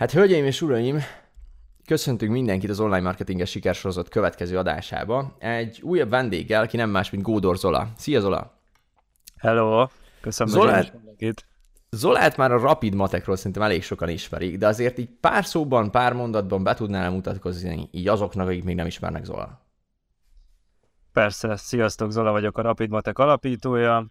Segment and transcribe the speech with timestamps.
[0.00, 0.98] Hát hölgyeim és uraim,
[1.86, 5.36] köszöntünk mindenkit az online marketinges sikersorozat következő adásába.
[5.38, 7.88] Egy újabb vendéggel, aki nem más, mint Gódor Zola.
[7.96, 8.60] Szia Zola!
[9.36, 9.86] Hello!
[10.20, 10.92] Köszönöm, Zolát,
[11.90, 16.12] Zolát már a Rapid Matekról szerintem elég sokan ismerik, de azért így pár szóban, pár
[16.12, 19.60] mondatban be tudnál mutatkozni így azoknak, akik még nem ismernek Zola.
[21.12, 24.06] Persze, sziasztok, Zola vagyok a Rapid Matek alapítója.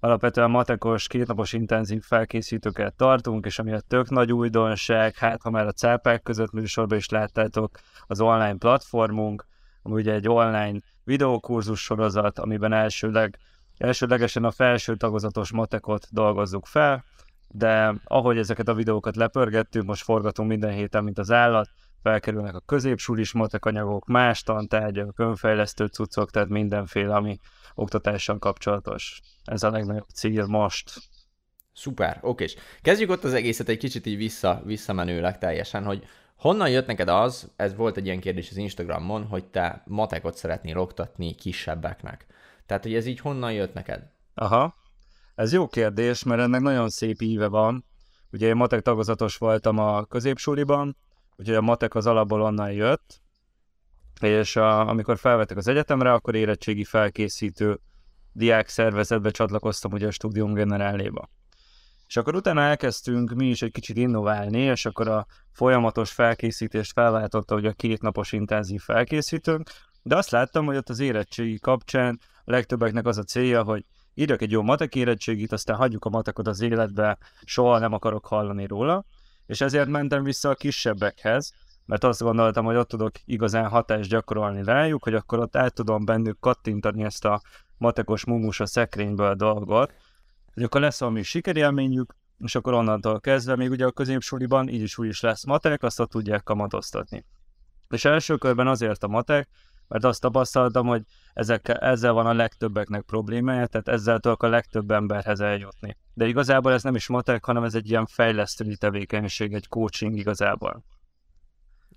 [0.00, 5.66] Alapvetően matekos, kétnapos intenzív felkészítőket tartunk, és ami a tök nagy újdonság, hát ha már
[5.66, 9.46] a cápák között műsorban is láttátok, az online platformunk,
[9.82, 13.38] ami ugye egy online videókurzus sorozat, amiben elsőleg,
[13.78, 17.04] elsőlegesen a felső tagozatos matekot dolgozzuk fel,
[17.48, 21.68] de ahogy ezeket a videókat lepörgettünk, most forgatunk minden héten, mint az állat,
[22.02, 27.38] felkerülnek a középsulis matekanyagok, más tantárgyak, önfejlesztő cuccok, tehát mindenféle, ami
[27.78, 29.20] oktatással kapcsolatos.
[29.44, 30.92] Ez a legnagyobb cél most.
[31.74, 32.46] Szuper, oké.
[32.82, 36.04] Kezdjük ott az egészet egy kicsit így vissza, visszamenőleg teljesen, hogy
[36.36, 40.78] honnan jött neked az, ez volt egy ilyen kérdés az Instagramon, hogy te matekot szeretnél
[40.78, 42.26] oktatni kisebbeknek.
[42.66, 44.02] Tehát, hogy ez így honnan jött neked?
[44.34, 44.74] Aha,
[45.34, 47.84] ez jó kérdés, mert ennek nagyon szép íve van.
[48.32, 50.96] Ugye én matek tagozatos voltam a középsuliban,
[51.36, 53.20] úgyhogy a matek az alapból onnan jött,
[54.22, 57.80] és a, amikor felvettek az egyetemre, akkor érettségi felkészítő
[58.32, 61.30] diák szervezetbe csatlakoztam ugye a Studium Generáléba.
[62.06, 67.54] És akkor utána elkezdtünk mi is egy kicsit innoválni, és akkor a folyamatos felkészítést felváltotta
[67.54, 69.70] ugye a kétnapos intenzív felkészítőnk,
[70.02, 74.42] de azt láttam, hogy ott az érettségi kapcsán a legtöbbeknek az a célja, hogy írjak
[74.42, 79.04] egy jó matek érettségit, aztán hagyjuk a matekot az életbe, soha nem akarok hallani róla,
[79.46, 81.52] és ezért mentem vissza a kisebbekhez,
[81.88, 86.04] mert azt gondoltam, hogy ott tudok igazán hatást gyakorolni rájuk, hogy akkor ott át tudom
[86.04, 87.40] bennük kattintani ezt a
[87.78, 89.92] matekos mumus a szekrényből dolgot,
[90.54, 94.98] hogy akkor lesz valami sikerélményük, és akkor onnantól kezdve még ugye a középsuliban így is
[94.98, 97.24] úgy is lesz matek, azt ott tudják kamatoztatni.
[97.88, 99.48] És első körben azért a matek,
[99.88, 104.90] mert azt tapasztaltam, hogy ezek, ezzel van a legtöbbeknek problémája, tehát ezzel tudok a legtöbb
[104.90, 105.96] emberhez eljutni.
[106.14, 110.84] De igazából ez nem is matek, hanem ez egy ilyen fejlesztői tevékenység, egy coaching igazából.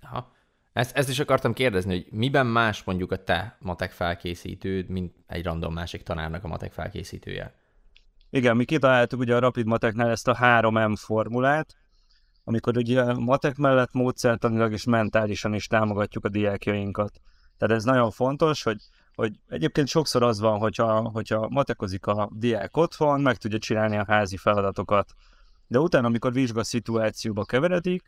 [0.02, 0.32] Aha.
[0.72, 5.44] Ezt, ezt is akartam kérdezni, hogy miben más mondjuk a te matek felkészítőd, mint egy
[5.44, 7.54] random másik tanárnak a matek felkészítője?
[8.30, 11.76] Igen, mi kitaláltuk ugye a Rapid Mateknál ezt a 3M formulát,
[12.44, 17.20] amikor ugye matek mellett módszertanilag és mentálisan is támogatjuk a diákjainkat.
[17.58, 18.76] Tehát ez nagyon fontos, hogy,
[19.14, 24.04] hogy egyébként sokszor az van, hogyha, hogyha matekozik a diák otthon, meg tudja csinálni a
[24.08, 25.12] házi feladatokat.
[25.66, 28.02] De utána, amikor vizsga szituációba keveredik,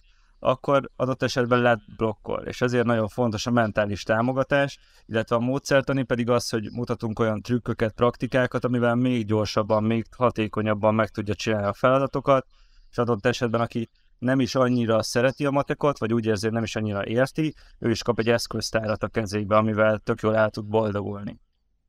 [0.44, 2.42] akkor adott esetben lehet blokkol.
[2.42, 7.42] És ezért nagyon fontos a mentális támogatás, illetve a módszertani pedig az, hogy mutatunk olyan
[7.42, 12.46] trükköket, praktikákat, amivel még gyorsabban, még hatékonyabban meg tudja csinálni a feladatokat,
[12.90, 13.88] és adott esetben, aki
[14.18, 18.02] nem is annyira szereti a matekot, vagy úgy érzi, nem is annyira érti, ő is
[18.02, 21.40] kap egy eszköztárat a kezébe, amivel tök jól el tud boldogulni.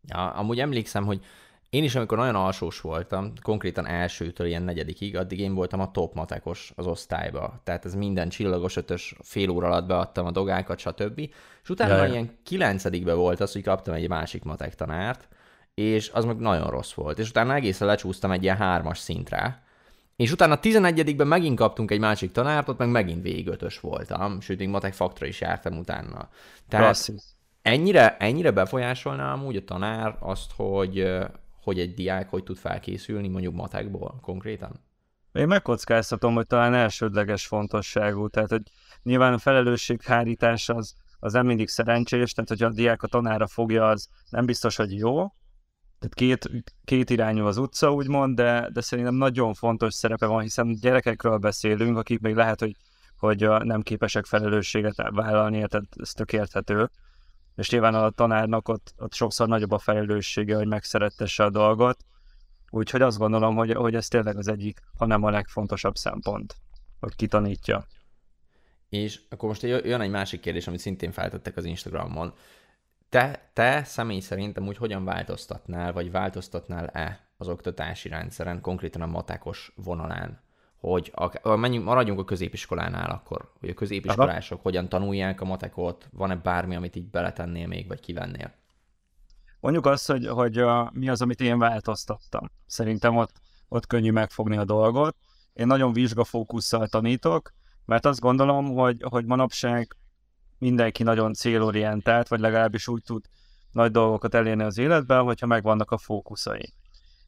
[0.07, 1.22] Ja, amúgy emlékszem, hogy
[1.75, 6.13] én is, amikor nagyon alsós voltam, konkrétan elsőtől ilyen negyedikig, addig én voltam a top
[6.13, 7.62] matekos az osztályba.
[7.63, 11.19] Tehát ez minden csillagos ötös fél óra alatt beadtam a dogákat, stb.
[11.64, 12.09] És utána Jaj.
[12.09, 15.28] ilyen kilencedikbe volt az, hogy kaptam egy másik matek tanárt,
[15.74, 17.19] és az meg nagyon rossz volt.
[17.19, 19.64] És utána egészen lecsúsztam egy ilyen hármas szintre,
[20.16, 24.41] és utána a 11 megint kaptunk egy másik tanárt, ott meg megint végig ötös voltam,
[24.41, 26.30] sőt, még matek faktra is jártam utána.
[26.69, 27.12] Tehát
[27.62, 31.08] ennyire, ennyire befolyásolná amúgy a tanár azt, hogy,
[31.66, 34.80] hogy egy diák hogy tud felkészülni mondjuk matekból konkrétan?
[35.31, 38.62] Én megkockáztatom, hogy talán elsődleges fontosságú, tehát hogy
[39.03, 43.88] nyilván a felelősséghárítás az, az nem mindig szerencsés, tehát hogyha a diák a tanára fogja,
[43.88, 45.14] az nem biztos, hogy jó,
[46.00, 46.50] tehát két,
[46.84, 51.97] két irányú az utca, úgymond, de, de szerintem nagyon fontos szerepe van, hiszen gyerekekről beszélünk,
[51.97, 52.76] akik még lehet, hogy,
[53.18, 56.90] hogy nem képesek felelősséget vállalni, tehát ez tök érthető
[57.55, 61.97] és nyilván a tanárnak ott, ott sokszor nagyobb a felelőssége, hogy megszerettesse a dolgot,
[62.69, 66.55] úgyhogy azt gondolom, hogy, hogy ez tényleg az egyik, hanem a legfontosabb szempont,
[66.99, 67.85] hogy kitanítja.
[68.90, 72.34] És akkor most jön egy másik kérdés, amit szintén feltettek az Instagramon.
[73.09, 79.72] Te, te személy szerint úgy hogyan változtatnál, vagy változtatnál-e az oktatási rendszeren, konkrétan a matekos
[79.75, 80.45] vonalán?
[80.91, 81.11] Hogy
[81.41, 84.64] a, menjünk, maradjunk a középiskolánál akkor, hogy a középiskolások Aha.
[84.64, 88.53] hogyan tanulják a matekot, van-e bármi, amit így beletennél még, vagy kivennél?
[89.59, 92.52] Mondjuk azt, hogy, hogy a, mi az, amit én változtattam.
[92.66, 93.32] Szerintem ott,
[93.67, 95.16] ott könnyű megfogni a dolgot.
[95.53, 97.53] Én nagyon vizsgafókusszal tanítok,
[97.85, 99.96] mert azt gondolom, hogy, hogy manapság
[100.58, 103.26] mindenki nagyon célorientált, vagy legalábbis úgy tud
[103.72, 106.73] nagy dolgokat elérni az életben, hogyha megvannak a fókuszai.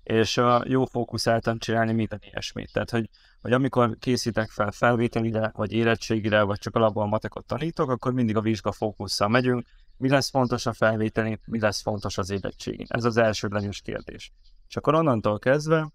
[0.03, 2.71] és uh, jó fókuszáltan csinálni minden ilyesmit.
[2.73, 3.09] Tehát, hogy,
[3.47, 8.41] hogy amikor készítek fel felvételire, vagy érettségire, vagy csak alapból matekot tanítok, akkor mindig a
[8.41, 9.65] vizsga fókusszal megyünk,
[9.97, 12.85] mi lesz fontos a felvételi, mi lesz fontos az érettségi.
[12.87, 14.31] Ez az elsődleges kérdés.
[14.67, 15.91] És akkor onnantól kezdve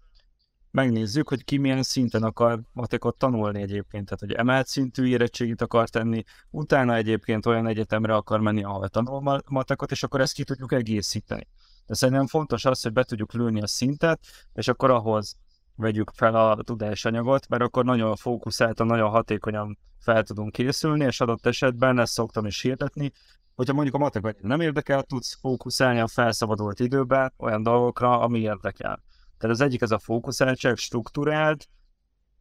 [0.71, 5.89] megnézzük, hogy ki milyen szinten akar matekot tanulni egyébként, tehát hogy emelt szintű érettségit akar
[5.89, 10.71] tenni, utána egyébként olyan egyetemre akar menni, ahol tanul matekot, és akkor ezt ki tudjuk
[10.71, 11.47] egészíteni.
[11.85, 14.19] De szerintem fontos az, hogy be tudjuk lőni a szintet,
[14.53, 15.37] és akkor ahhoz
[15.75, 21.45] vegyük fel a tudásanyagot, mert akkor nagyon fókuszáltan, nagyon hatékonyan fel tudunk készülni, és adott
[21.45, 23.11] esetben ezt szoktam is hirdetni,
[23.55, 29.03] hogyha mondjuk a matek nem érdekel, tudsz fókuszálni a felszabadult időben olyan dolgokra, ami érdekel.
[29.37, 31.67] Tehát az egyik ez a fókuszáltság, struktúrált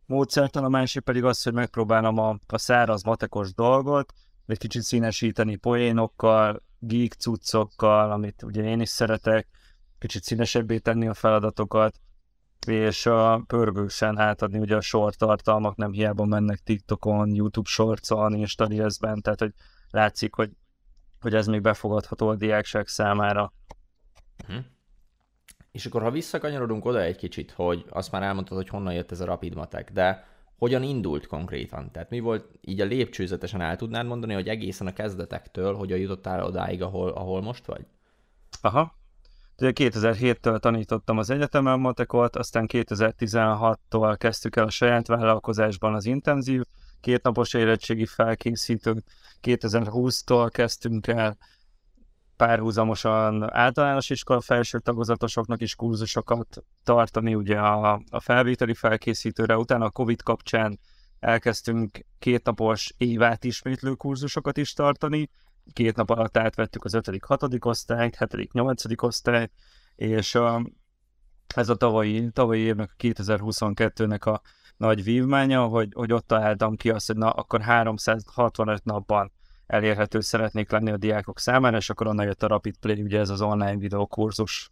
[0.06, 4.12] módszertan, a másik pedig az, hogy megpróbálom a, a száraz matekos dolgot
[4.46, 9.48] egy kicsit színesíteni poénokkal, geek cuccokkal, amit ugye én is szeretek,
[9.98, 12.00] kicsit színesebbé tenni a feladatokat,
[12.66, 18.66] és a pörgősen átadni, ugye a short tartalmak nem hiába mennek TikTokon, YouTube shortson, Insta
[18.66, 19.52] Reelsben, tehát hogy
[19.90, 20.50] látszik, hogy,
[21.20, 23.52] hogy ez még befogadható a diákság számára.
[24.48, 24.64] Uh-huh.
[25.72, 29.20] És akkor, ha visszakanyarodunk oda egy kicsit, hogy azt már elmondtad, hogy honnan jött ez
[29.20, 30.26] a rapid matek, de
[30.58, 31.90] hogyan indult konkrétan?
[31.90, 36.44] Tehát mi volt, így a lépcsőzetesen el tudnád mondani, hogy egészen a kezdetektől, hogyan jutottál
[36.44, 37.86] odáig, ahol, ahol most vagy?
[38.60, 38.94] Aha.
[39.62, 46.62] Ugye 2007-től tanítottam az egyetemen matekot, aztán 2016-tól kezdtük el a saját vállalkozásban az intenzív
[47.00, 49.04] kétnapos érettségi felkészítőt,
[49.42, 51.36] 2020-tól kezdtünk el
[52.36, 59.90] párhuzamosan általános iskola felső tagozatosoknak is kurzusokat tartani ugye a, a felvételi felkészítőre, utána a
[59.90, 60.78] Covid kapcsán
[61.20, 65.30] elkezdtünk kétnapos évát ismétlő kurzusokat is tartani,
[65.72, 67.64] két nap alatt átvettük az 5., 6.
[67.64, 69.02] osztályt, 7., 8.
[69.02, 69.52] osztályt,
[69.94, 70.38] és
[71.54, 74.40] ez a tavalyi, tavalyi évnek, a 2022-nek a
[74.76, 79.32] nagy vívmánya, hogy, hogy ott találtam ki azt, hogy na, akkor 365 napban
[79.66, 83.30] elérhető szeretnék lenni a diákok számára, és akkor onnan jött a Rapid Play, ugye ez
[83.30, 84.70] az online videókurzus.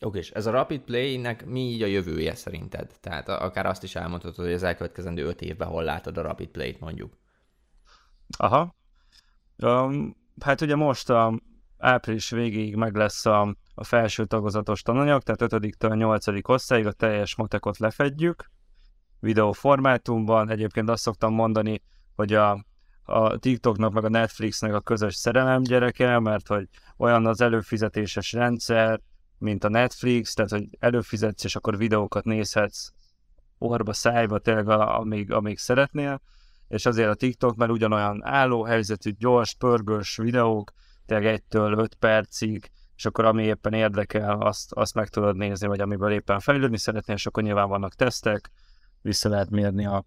[0.00, 2.90] Oké, és ez a Rapid Play-nek mi így a jövője szerinted?
[3.00, 6.80] Tehát akár azt is elmondhatod, hogy az elkövetkezendő öt évben hol látod a Rapid Play-t
[6.80, 7.18] mondjuk.
[8.38, 8.74] Aha.
[9.56, 11.40] Um, hát ugye most a
[11.78, 16.26] április végéig meg lesz a, a felső tagozatos tananyag, tehát 5-től 8.
[16.48, 18.50] osztályig a teljes matekot lefedjük
[19.20, 20.50] videó formátumban.
[20.50, 21.82] Egyébként azt szoktam mondani,
[22.14, 22.64] hogy a
[23.08, 29.00] a TikToknak meg a Netflixnek a közös szerelem gyereke, mert hogy olyan az előfizetéses rendszer,
[29.38, 32.92] mint a Netflix, tehát hogy előfizetsz, és akkor videókat nézhetsz
[33.58, 36.20] orba, szájba, tényleg amíg, amíg szeretnél,
[36.68, 40.72] és azért a TikTok mert ugyanolyan álló helyzetű, gyors, pörgős videók,
[41.06, 45.80] tényleg egytől öt percig, és akkor ami éppen érdekel, azt, azt meg tudod nézni, vagy
[45.80, 48.50] amiből éppen fejlődni szeretnél, és akkor nyilván vannak tesztek,
[49.02, 50.04] vissza lehet mérni a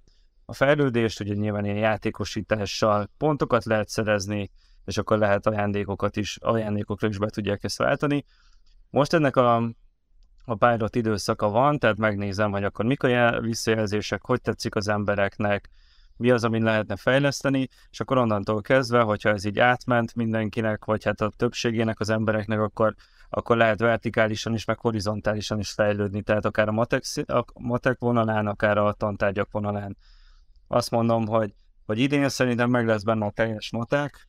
[0.49, 4.51] a fejlődést, ugye nyilván ilyen játékosítással pontokat lehet szerezni,
[4.85, 8.25] és akkor lehet ajándékokat is, ajándékokra is be tudják ezt váltani.
[8.89, 9.55] Most ennek a,
[10.45, 14.87] a pilot időszaka van, tehát megnézem, hogy akkor mik a jel, visszajelzések, hogy tetszik az
[14.87, 15.69] embereknek,
[16.19, 21.03] mi az, amit lehetne fejleszteni, és akkor onnantól kezdve, hogyha ez így átment mindenkinek, vagy
[21.03, 22.95] hát a többségének az embereknek, akkor,
[23.29, 28.47] akkor lehet vertikálisan is, meg horizontálisan is fejlődni, tehát akár a matek, a matek vonalán,
[28.47, 29.97] akár a tantárgyak vonalán
[30.67, 31.53] azt mondom, hogy,
[31.85, 34.27] hogy idén szerintem meg lesz benne a teljes matek,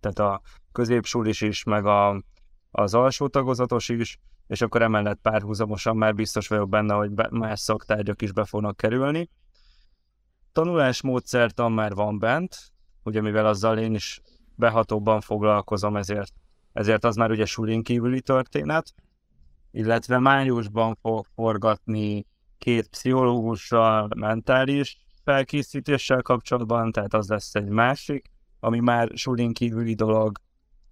[0.00, 0.40] tehát a
[0.72, 2.22] középsulis is, meg a,
[2.70, 7.60] az alsó tagozatos is, és akkor emellett párhuzamosan már biztos vagyok benne, hogy be, más
[7.60, 9.28] szaktárgyak is be fognak kerülni.
[10.60, 12.56] Tanulásmódszertan már van bent,
[13.02, 14.20] ugye mivel azzal én is
[14.54, 16.32] behatóbban foglalkozom, ezért,
[16.72, 18.94] ezért az már ugye sulin kívüli történet,
[19.70, 22.26] illetve májusban fog forgatni
[22.58, 30.38] két pszichológussal mentális felkészítéssel kapcsolatban, tehát az lesz egy másik, ami már sulin kívüli dolog.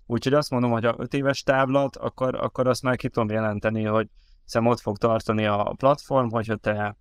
[0.06, 3.84] Úgyhogy azt mondom, hogy a 5 éves táblat, akkor, akkor azt már ki tudom jelenteni,
[3.84, 4.08] hogy
[4.44, 6.96] szem ott fog tartani a platform, hogyha te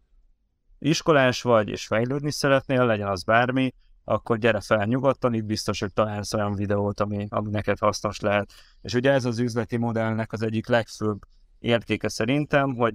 [0.80, 5.94] iskolás vagy, és fejlődni szeretnél, legyen az bármi, akkor gyere fel nyugodtan, itt biztos, hogy
[5.94, 8.54] találsz olyan videót, ami, ami neked hasznos lehet.
[8.82, 11.20] És ugye ez az üzleti modellnek az egyik legfőbb
[11.60, 12.94] értéke szerintem, hogy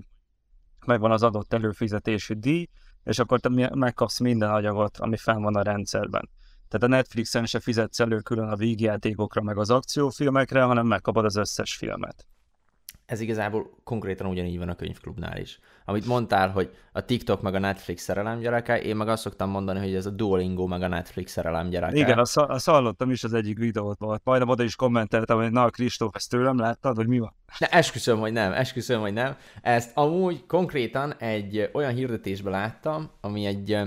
[0.87, 2.69] megvan az adott előfizetési díj,
[3.05, 6.31] és akkor te megkapsz minden anyagot, ami fenn van a rendszerben.
[6.69, 11.37] Tehát a Netflixen se fizetsz elő külön a vígjátékokra, meg az akciófilmekre, hanem megkapod az
[11.37, 12.27] összes filmet.
[13.13, 15.61] Ez igazából konkrétan ugyanígy van a könyvklubnál is.
[15.85, 19.79] Amit mondtál, hogy a TikTok meg a Netflix szerelem gyereke, én meg azt szoktam mondani,
[19.79, 21.97] hogy ez a Duolingo meg a Netflix szerelem gyereke.
[21.97, 24.21] Igen, azt, azt hallottam is az egyik videót volt.
[24.25, 27.35] Majdnem oda is kommenteltem, hogy na, Kristóf, ezt tőlem láttad, vagy mi van?
[27.59, 29.37] De esküszöm, hogy nem, esküszöm, hogy nem.
[29.63, 33.79] Ezt amúgy konkrétan egy olyan hirdetésben láttam, ami egy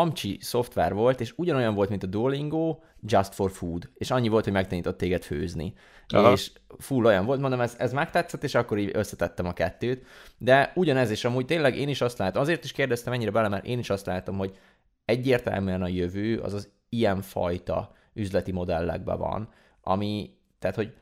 [0.00, 3.90] Amcsi szoftver volt, és ugyanolyan volt, mint a Duolingo, just for food.
[3.94, 5.74] És annyi volt, hogy megtanított téged főzni.
[6.08, 6.32] Aha.
[6.32, 10.06] És full olyan volt, mondom, ez, ez megtetszett, és akkor így összetettem a kettőt.
[10.38, 13.66] De ugyanez is amúgy tényleg én is azt látom, azért is kérdeztem ennyire bele, mert
[13.66, 14.58] én is azt látom, hogy
[15.04, 19.48] egyértelműen a jövő az az ilyenfajta üzleti modellekben van,
[19.80, 20.94] ami, tehát hogy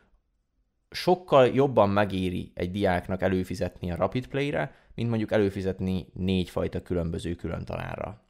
[0.90, 7.64] sokkal jobban megéri egy diáknak előfizetni a Rapid Play-re, mint mondjuk előfizetni négyfajta különböző külön
[7.64, 8.23] tanárra.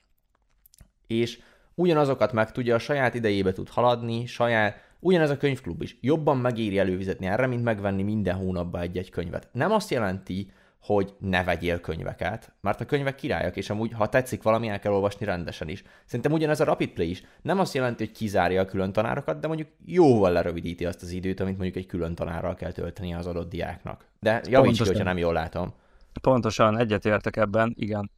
[1.07, 1.39] És
[1.75, 5.99] ugyanazokat meg tudja, a saját idejébe tud haladni, saját, ugyanez a könyvklub is.
[6.01, 9.49] Jobban megéri előfizetni erre, mint megvenni minden hónapban egy-egy könyvet.
[9.53, 10.51] Nem azt jelenti,
[10.85, 14.93] hogy ne vegyél könyveket, mert a könyvek királyak, és amúgy, ha tetszik valami, el kell
[14.93, 15.83] olvasni rendesen is.
[16.05, 17.23] Szerintem ugyanez a Rapid Play is.
[17.43, 21.41] Nem azt jelenti, hogy kizárja a külön tanárokat, de mondjuk jóval lerövidíti azt az időt,
[21.41, 24.07] amit mondjuk egy külön tanárral kell tölteni az adott diáknak.
[24.21, 25.75] De javíts ki, hogyha nem jól látom.
[26.21, 28.11] Pontosan, egyetértek ebben, igen.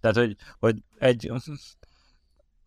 [0.00, 1.32] Tehát, hogy, hogy egy,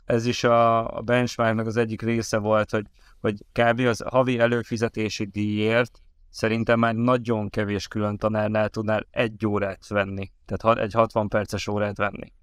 [0.07, 2.85] ez is a, benchmarknak az egyik része volt, hogy,
[3.19, 3.79] hogy kb.
[3.79, 10.77] az havi előfizetési díjért szerintem már nagyon kevés külön tanárnál tudnál egy órát venni, tehát
[10.77, 12.33] egy 60 perces órát venni.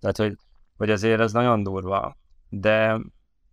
[0.00, 0.36] Tehát, hogy,
[0.76, 2.16] hogy azért ez nagyon durva.
[2.48, 3.00] De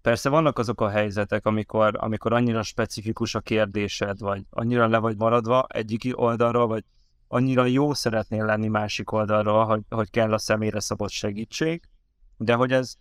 [0.01, 5.17] persze vannak azok a helyzetek, amikor, amikor annyira specifikus a kérdésed, vagy annyira le vagy
[5.17, 6.83] maradva egyik oldalról, vagy
[7.27, 11.81] annyira jó szeretnél lenni másik oldalról, hogy, hogy kell a személyre szabott segítség,
[12.37, 12.95] de hogy ez,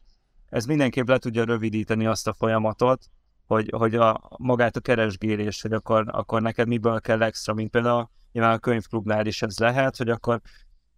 [0.48, 3.04] ez mindenképp le tudja rövidíteni azt a folyamatot,
[3.46, 8.10] hogy, hogy a, magát a keresgélést, hogy akkor, akkor neked miből kell extra, mint például
[8.32, 10.40] nyilván a könyvklubnál is ez lehet, hogy akkor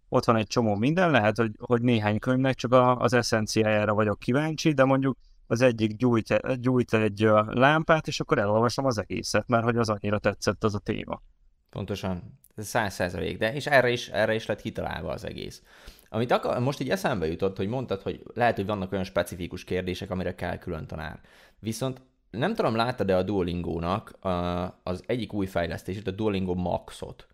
[0.09, 4.19] ott van egy csomó minden, lehet, hogy, hogy néhány könyvnek csak a, az eszenciájára vagyok
[4.19, 5.17] kíváncsi, de mondjuk
[5.47, 10.19] az egyik gyújt, gyújt egy lámpát, és akkor elolvasom az egészet, mert hogy az annyira
[10.19, 11.21] tetszett az a téma.
[11.69, 15.61] Pontosan, száz százalék, de és erre is, erre is lett kitalálva az egész.
[16.13, 20.09] Amit akar, most így eszembe jutott, hogy mondtad, hogy lehet, hogy vannak olyan specifikus kérdések,
[20.11, 21.19] amire kell külön tanár.
[21.59, 22.01] Viszont
[22.31, 24.17] nem tudom, láttad-e a Duolingo-nak
[24.83, 27.27] az egyik új fejlesztését, a Duolingo Maxot,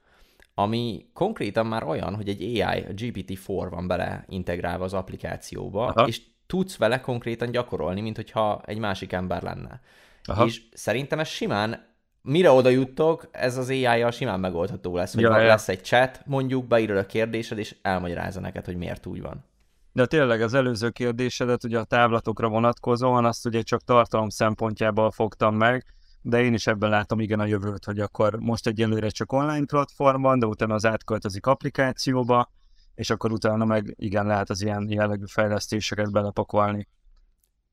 [0.54, 6.08] ami konkrétan már olyan, hogy egy AI, a GPT-4 van bele integrálva az applikációba, Aha.
[6.08, 9.82] és tudsz vele konkrétan gyakorolni, mint hogyha egy másik ember lenne.
[10.24, 10.46] Aha.
[10.46, 11.87] És szerintem ez simán
[12.28, 15.48] mire oda juttok, ez az AI-jal simán megoldható lesz, hogy ja, ja.
[15.48, 19.46] lesz egy chat, mondjuk beírod a kérdésed, és elmagyarázza neked, hogy miért úgy van.
[19.92, 25.56] De tényleg az előző kérdésedet ugye a táblatokra vonatkozóan, azt ugye csak tartalom szempontjából fogtam
[25.56, 25.86] meg,
[26.22, 30.40] de én is ebben látom igen a jövőt, hogy akkor most egyelőre csak online platformon,
[30.40, 32.52] de utána az átköltözik applikációba,
[32.96, 36.88] és akkor utána meg igen lehet az ilyen jellegű fejlesztéseket belepakolni.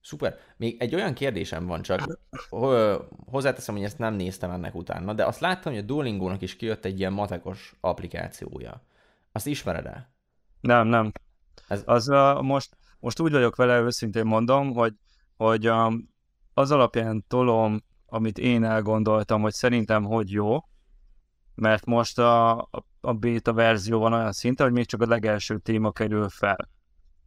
[0.05, 0.39] Szuper.
[0.57, 2.19] Még egy olyan kérdésem van csak,
[3.27, 6.85] hozzáteszem, hogy ezt nem néztem ennek utána, de azt láttam, hogy a Duolingo-nak is kijött
[6.85, 8.83] egy ilyen matekos applikációja.
[9.33, 10.15] Azt ismered el?
[10.61, 11.13] Nem, nem.
[11.69, 11.83] Ez...
[11.87, 14.95] Az uh, most, most úgy vagyok vele, őszintén mondom, hogy,
[15.37, 16.09] hogy um,
[16.55, 20.59] az alapján tolom, amit én elgondoltam, hogy szerintem hogy jó,
[21.55, 22.69] mert most a,
[23.01, 26.69] a beta verzió van olyan szinten, hogy még csak a legelső téma kerül fel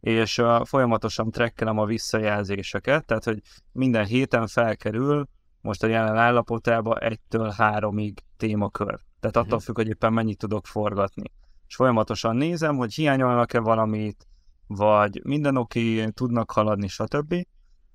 [0.00, 5.28] és uh, folyamatosan trekkelem a visszajelzéseket, tehát hogy minden héten felkerül
[5.60, 9.00] most a jelen állapotába egytől háromig témakör.
[9.20, 9.66] Tehát attól mhm.
[9.66, 11.30] függ, hogy éppen mennyit tudok forgatni.
[11.66, 14.26] És folyamatosan nézem, hogy hiányolnak-e valamit,
[14.66, 17.34] vagy minden oké, tudnak haladni, stb.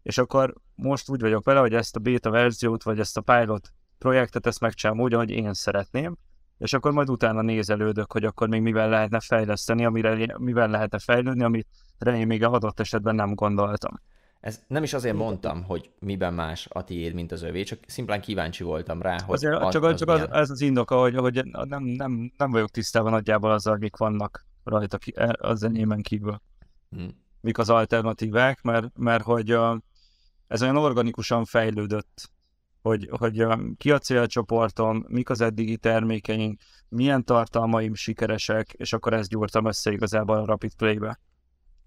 [0.04, 3.74] És akkor most úgy vagyok vele, hogy ezt a beta verziót, vagy ezt a pilot
[3.98, 6.18] projektet, ezt megcsinálom úgy, ahogy én szeretném,
[6.58, 11.44] és akkor majd utána nézelődök, hogy akkor még mivel lehetne fejleszteni, amire, mivel lehetne fejlődni,
[11.44, 11.68] amit
[12.06, 14.00] én még adott esetben nem gondoltam.
[14.40, 18.22] Ez nem is azért mondtam, hogy miben más a tiéd, mint az övé, csak szimplán
[18.22, 21.44] kíváncsi voltam rá, hogy azért, az, csak, az, csak az, ez az indoka, hogy, hogy
[21.44, 26.42] nem, nem, nem vagyok tisztában nagyjából azzal, mik vannak rajta e, az enyémen kívül.
[26.90, 27.22] Hmm.
[27.42, 29.78] Mik az alternatívák, mert, mert hogy uh,
[30.48, 32.32] ez olyan organikusan fejlődött
[32.84, 33.46] hogy, hogy
[33.78, 36.60] ki a célcsoportom, mik az eddigi termékeink,
[36.90, 41.20] milyen tartalmaim sikeresek, és akkor ezt gyúrtam össze igazából a Rapid Play-be.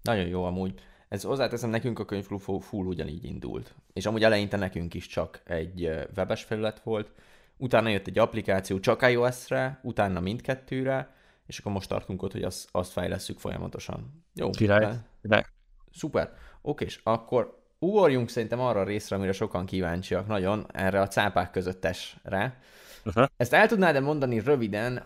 [0.01, 0.73] Nagyon jó amúgy.
[1.07, 3.75] Ez hozzáteszem, nekünk a könyvklub full ugyanígy indult.
[3.93, 7.11] És amúgy eleinte nekünk is csak egy webes felület volt,
[7.57, 12.69] utána jött egy applikáció csak iOS-re, utána mindkettőre, és akkor most tartunk ott, hogy azt,
[12.71, 14.25] azt fejleszünk folyamatosan.
[14.33, 14.49] Jó.
[14.49, 14.97] Király.
[15.21, 15.45] De...
[15.91, 16.33] Szuper.
[16.61, 21.51] Oké, és akkor ugorjunk szerintem arra a részre, amire sokan kíváncsiak nagyon, erre a cápák
[21.51, 22.59] közöttesre.
[23.05, 23.25] Uh-huh.
[23.37, 24.97] Ezt el tudnád-e mondani röviden,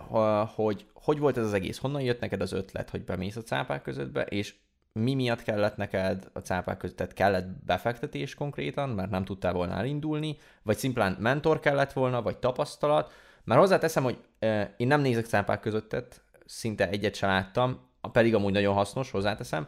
[0.56, 1.78] hogy hogy volt ez az egész?
[1.78, 4.56] Honnan jött neked az ötlet, hogy bemész a cápák közöttbe, és
[4.94, 9.74] mi miatt kellett neked a cápák között, tehát kellett befektetés konkrétan, mert nem tudtál volna
[9.74, 13.12] elindulni, vagy szimplán mentor kellett volna, vagy tapasztalat.
[13.44, 14.18] Már hozzáteszem, hogy
[14.78, 19.68] én nem nézek cápák közöttet, szinte egyet sem láttam, pedig amúgy nagyon hasznos, hozzáteszem.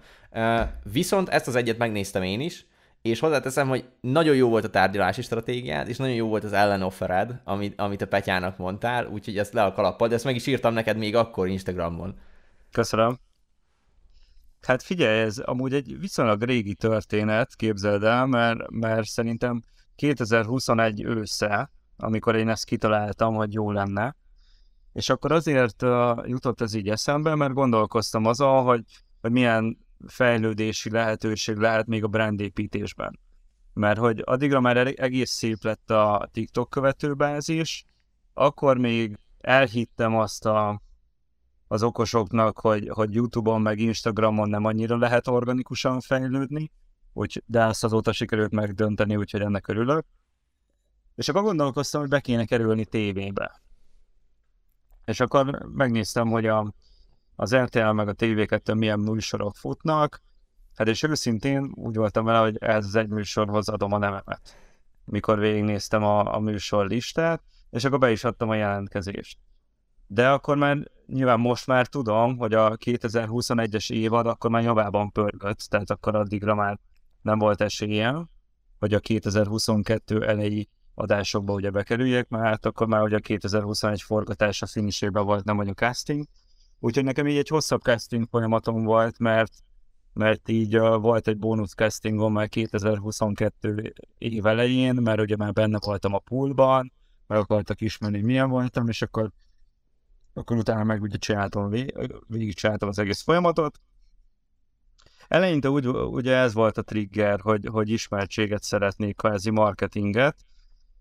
[0.91, 2.65] Viszont ezt az egyet megnéztem én is,
[3.03, 7.41] és hozzáteszem, hogy nagyon jó volt a tárgyalási stratégiád, és nagyon jó volt az ellenoffered,
[7.43, 10.74] amit, amit a Petyának mondtál, úgyhogy ezt le a kalappal, de ezt meg is írtam
[10.74, 12.19] neked még akkor Instagramon.
[12.72, 13.19] Köszönöm.
[14.62, 19.62] Hát figyelj, ez amúgy egy viszonylag régi történet, képzeld el, mert, mert szerintem
[19.95, 24.15] 2021 ősze, amikor én ezt kitaláltam, hogy jó lenne,
[24.93, 28.83] és akkor azért uh, jutott ez így eszembe, mert gondolkoztam azon, hogy,
[29.22, 33.19] hogy milyen fejlődési lehetőség lehet még a brandépítésben.
[33.74, 37.86] Mert hogy addigra már egész szép lett a TikTok követőbázis,
[38.33, 40.81] akkor még elhittem azt a,
[41.67, 46.72] az okosoknak, hogy, hogy YouTube-on meg Instagramon nem annyira lehet organikusan fejlődni,
[47.13, 50.05] úgy, de ezt azóta sikerült megdönteni, úgyhogy ennek örülök.
[51.15, 53.62] És akkor gondolkoztam, hogy be kéne kerülni tévébe.
[55.05, 56.74] És akkor megnéztem, hogy a,
[57.36, 60.22] az RTL meg a TV2 milyen műsorok futnak,
[60.75, 64.58] hát és őszintén úgy voltam vele, hogy ez az egy műsorhoz adom a nevemet.
[65.06, 69.38] Mikor végignéztem a, a műsor listát, és akkor be is adtam a jelentkezést.
[70.08, 75.60] De akkor már nyilván most már tudom, hogy a 2021-es évad akkor már javában pörgött,
[75.60, 76.80] tehát akkor addigra már
[77.22, 78.30] nem volt esélyem,
[78.80, 84.66] hogy a 2022 elejé adásokba ugye bekerüljek, mert hát akkor már ugye a 2021 forgatása
[84.66, 86.25] finisében volt, nem vagy a casting,
[86.84, 89.54] Úgyhogy nekem így egy hosszabb casting folyamatom volt, mert,
[90.13, 95.78] mert így uh, volt egy bónusz castingom már 2022 év elején, mert ugye már benne
[95.86, 96.94] voltam a poolban,
[97.28, 99.32] meg akartak ismerni, milyen voltam, és akkor,
[100.34, 101.70] akkor utána meg ugye csináltam,
[102.28, 103.80] végig csináltam az egész folyamatot.
[105.28, 110.36] Eleinte úgy, ugye ez volt a trigger, hogy, hogy ismertséget szeretnék, kvázi marketinget,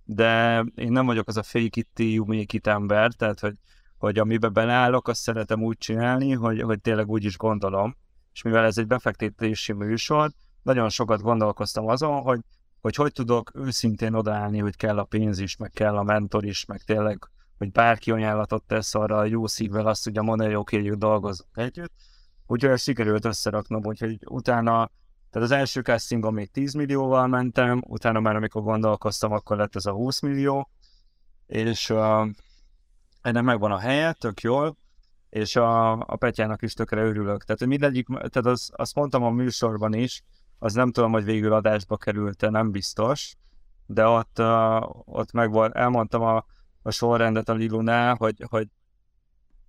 [0.05, 3.55] de én nem vagyok az a fake it, you make it ember, tehát hogy
[4.03, 7.97] hogy amibe beleállok, azt szeretem úgy csinálni, hogy, hogy tényleg úgy is gondolom.
[8.33, 10.31] És mivel ez egy befektetési műsor,
[10.63, 12.41] nagyon sokat gondolkoztam azon, hogy
[12.81, 16.65] hogy, hogy tudok őszintén odaállni, hogy kell a pénz is, meg kell a mentor is,
[16.65, 17.19] meg tényleg,
[17.59, 21.51] hogy bárki ajánlatot tesz arra a jó szívvel, azt ugye mondani, hogy oké, okay, dolgozunk
[21.55, 21.93] együtt.
[22.47, 24.91] Úgyhogy ezt sikerült összeraknom, úgyhogy utána,
[25.31, 29.87] tehát az első castingon még 10 millióval mentem, utána már amikor gondolkoztam, akkor lett ez
[29.87, 30.71] a 20 millió,
[31.47, 32.29] és uh,
[33.23, 34.77] ennek megvan a helye, tök jól,
[35.31, 37.45] és a, a Petyának is tökre örülök.
[37.45, 40.23] Tehát mindegyik, tehát az, azt mondtam a műsorban is,
[40.59, 43.35] az nem tudom, hogy végül adásba került-e, nem biztos,
[43.87, 46.45] de ott, uh, ott meg volt, elmondtam a,
[46.83, 48.69] a sorrendet a Lilunál, hogy, hogy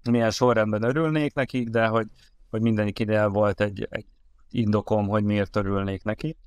[0.09, 2.07] milyen sorrendben örülnék nekik, de hogy,
[2.49, 4.05] hogy mindenkinél volt egy, egy
[4.49, 6.37] indokom, hogy miért örülnék neki.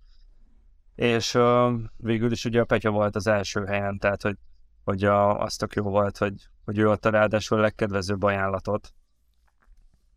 [0.94, 4.36] És uh, végül is ugye a Petya volt az első helyen, tehát hogy
[4.86, 8.92] hogy a, az tök jó volt, hogy, hogy ő adta ráadásul a legkedvezőbb ajánlatot.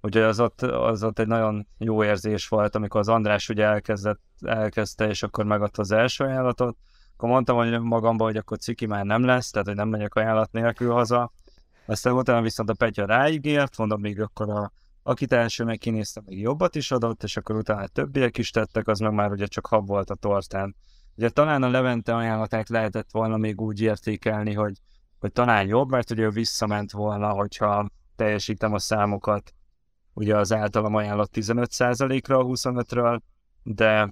[0.02, 4.22] Ugye az ott, az ott egy nagyon jó érzés volt, amikor az András ugye elkezdett,
[4.42, 6.78] elkezdte, és akkor megadta az első ajánlatot,
[7.14, 10.52] akkor mondtam hogy magamban, hogy akkor ciki már nem lesz, tehát hogy nem megyek ajánlat
[10.52, 11.32] nélkül haza.
[11.86, 14.72] Aztán utána viszont a Petya ráígért, mondom, még akkor a,
[15.04, 19.00] akit első meg kinézte, még jobbat is adott, és akkor utána többiek is tettek, az
[19.00, 20.76] meg már ugye csak hab volt a tortán.
[21.20, 24.78] Ugye talán a Levente ajánlatát lehetett volna még úgy értékelni, hogy,
[25.20, 29.54] hogy talán jobb, mert ugye visszament volna, hogyha teljesítem a számokat,
[30.14, 33.20] ugye az általam ajánlott 15%-ra a 25-ről,
[33.64, 34.12] de,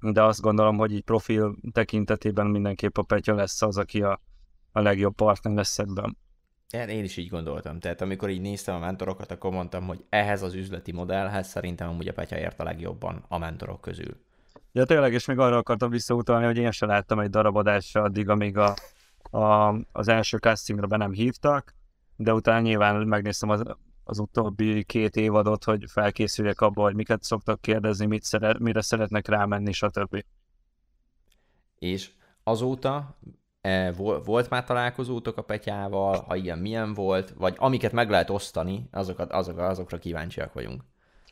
[0.00, 4.20] de azt gondolom, hogy így profil tekintetében mindenképp a Petya lesz az, aki a,
[4.72, 6.16] a legjobb partner lesz ebben.
[6.70, 7.78] Én is így gondoltam.
[7.78, 12.08] Tehát amikor így néztem a mentorokat, akkor mondtam, hogy ehhez az üzleti modellhez szerintem amúgy
[12.08, 14.25] a Petya ért a legjobban a mentorok közül.
[14.76, 18.56] Ja, tényleg, és még arra akartam visszautalni, hogy én sem láttam egy darabadásra addig, amíg
[18.56, 18.74] a,
[19.30, 21.74] a, az első castingra be nem hívtak,
[22.16, 23.62] de utána nyilván megnéztem az,
[24.04, 29.28] az utóbbi két évadot, hogy felkészüljek abba, hogy miket szoktak kérdezni, mit szeret, mire szeretnek
[29.28, 30.24] rámenni, stb.
[31.78, 32.10] És
[32.42, 33.18] azóta
[33.60, 33.92] e,
[34.24, 39.32] volt már találkozótok a Petyával, ha ilyen milyen volt, vagy amiket meg lehet osztani, azokat,
[39.32, 40.82] azok, azokra kíváncsiak vagyunk.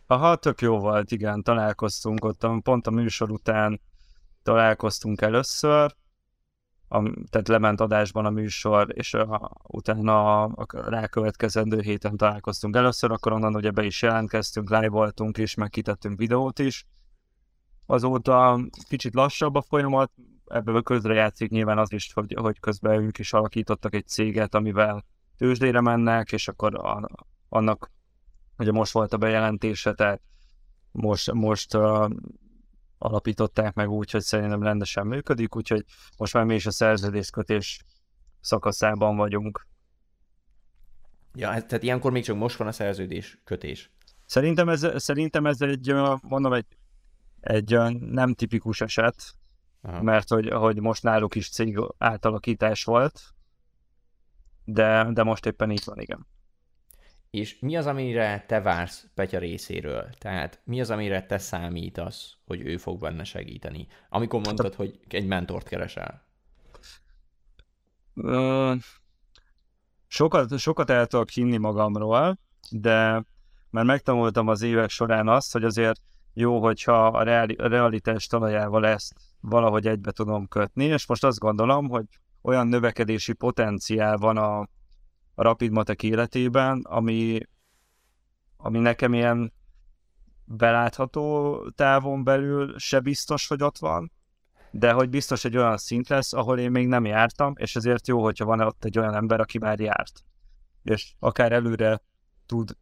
[0.07, 3.81] Aha, tök jó volt, igen, találkoztunk ott, pont a műsor után
[4.43, 5.95] találkoztunk először,
[6.89, 13.11] a, tehát lement adásban a műsor, és a, utána a, a rákövetkezendő héten találkoztunk először,
[13.11, 16.87] akkor onnan ugye be is jelentkeztünk, live voltunk is, meg kitettünk videót is.
[17.87, 20.13] Azóta kicsit lassabb a folyamat,
[20.47, 25.05] ebből közrejátszik nyilván az is, hogy, hogy közben ők is alakítottak egy céget, amivel
[25.37, 27.09] tőzsdére mennek, és akkor a,
[27.49, 27.91] annak
[28.59, 30.21] ugye most volt a bejelentése, tehát
[30.91, 32.11] most, most uh,
[32.99, 35.85] alapították meg úgy, hogy szerintem rendesen működik, úgyhogy
[36.19, 37.85] most már mi is a szerződéskötés
[38.41, 39.67] szakaszában vagyunk.
[41.35, 43.93] Ja, tehát ilyenkor még csak most van a szerződés kötés.
[44.27, 46.67] Szerintem ez, szerintem ez egy, mondom, egy,
[47.41, 49.35] egy nem tipikus eset,
[49.83, 50.03] Aha.
[50.03, 53.35] mert hogy, hogy most náluk is cég átalakítás volt,
[54.65, 56.27] de, de most éppen így van, igen.
[57.35, 60.11] És mi az, amire te vársz Petya részéről?
[60.19, 63.87] Tehát mi az, amire te számítasz, hogy ő fog benne segíteni?
[64.09, 66.27] Amikor hát mondtad, hogy egy mentort keresel.
[70.07, 72.39] sokat, sokat el tudok hinni magamról,
[72.71, 73.25] de
[73.71, 76.01] mert megtanultam az évek során azt, hogy azért
[76.33, 81.39] jó, hogyha a, reali- a realitás talajával ezt valahogy egybe tudom kötni, és most azt
[81.39, 82.07] gondolom, hogy
[82.43, 84.69] olyan növekedési potenciál van a,
[85.35, 87.41] a Rapid Matek életében, ami,
[88.57, 89.53] ami nekem ilyen
[90.45, 94.13] belátható távon belül se biztos, hogy ott van,
[94.71, 98.23] de hogy biztos egy olyan szint lesz, ahol én még nem jártam, és ezért jó,
[98.23, 100.25] hogyha van ott egy olyan ember, aki már járt.
[100.83, 102.01] És akár előre
[102.47, 102.77] tud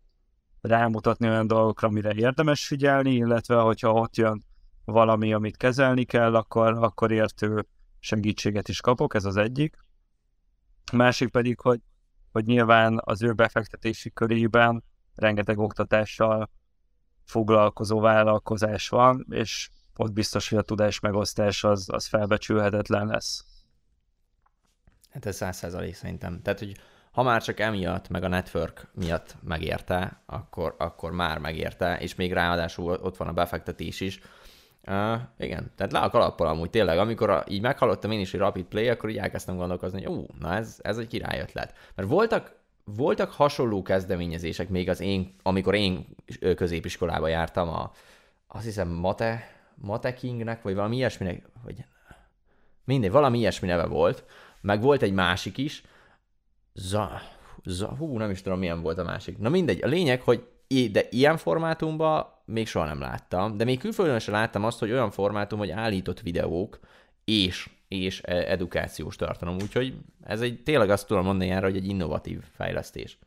[0.60, 4.44] rámutatni olyan dolgokra, amire érdemes figyelni, illetve hogyha ott jön
[4.84, 7.66] valami, amit kezelni kell, akkor, akkor értő
[7.98, 9.76] segítséget is kapok, ez az egyik.
[10.92, 11.80] Másik pedig, hogy,
[12.32, 16.50] hogy nyilván az ő befektetési körében rengeteg oktatással
[17.24, 23.44] foglalkozó vállalkozás van, és ott biztos, hogy a tudás megosztás az, az felbecsülhetetlen lesz.
[25.10, 26.42] Hát ez száz százalék szerintem.
[26.42, 26.76] Tehát, hogy
[27.12, 32.32] ha már csak emiatt, meg a network miatt megérte, akkor, akkor már megérte, és még
[32.32, 34.20] ráadásul ott van a befektetés is.
[34.86, 38.40] Uh, igen, tehát le a kalappal amúgy tényleg, amikor a, így meghallottam én is, hogy
[38.40, 41.74] Rapid Play, akkor így elkezdtem gondolkozni, hogy ú, na ez, ez egy király ötlet.
[41.94, 46.06] Mert voltak, voltak hasonló kezdeményezések még az én, amikor én
[46.56, 47.92] középiskolába jártam, a,
[48.46, 51.84] azt hiszem Mate, Mate Kingnek, vagy valami ilyesminek, vagy
[52.84, 54.24] mindegy, valami ilyesmi neve volt,
[54.60, 55.82] meg volt egy másik is,
[56.74, 57.20] Za,
[57.64, 59.38] za, hú, nem is tudom, milyen volt a másik.
[59.38, 60.46] Na mindegy, a lényeg, hogy
[60.92, 65.10] de ilyen formátumban még soha nem láttam, de még külföldön sem láttam azt, hogy olyan
[65.10, 66.80] formátum, hogy állított videók
[67.24, 71.86] és, és e, edukációs tartalom, úgyhogy ez egy, tényleg azt tudom mondani erre, hogy egy
[71.86, 73.18] innovatív fejlesztés.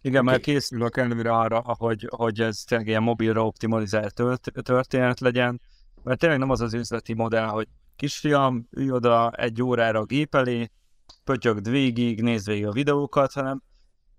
[0.00, 0.32] Igen, okay.
[0.32, 4.22] mert készülök előre arra, hogy, hogy ez tényleg ilyen mobilra optimalizált
[4.62, 5.60] történet legyen,
[6.02, 10.34] mert tényleg nem az az üzleti modell, hogy kisfiam, ülj oda egy órára a gép
[10.34, 10.70] elé,
[11.24, 13.62] pötyögd végig, nézd végig a videókat, hanem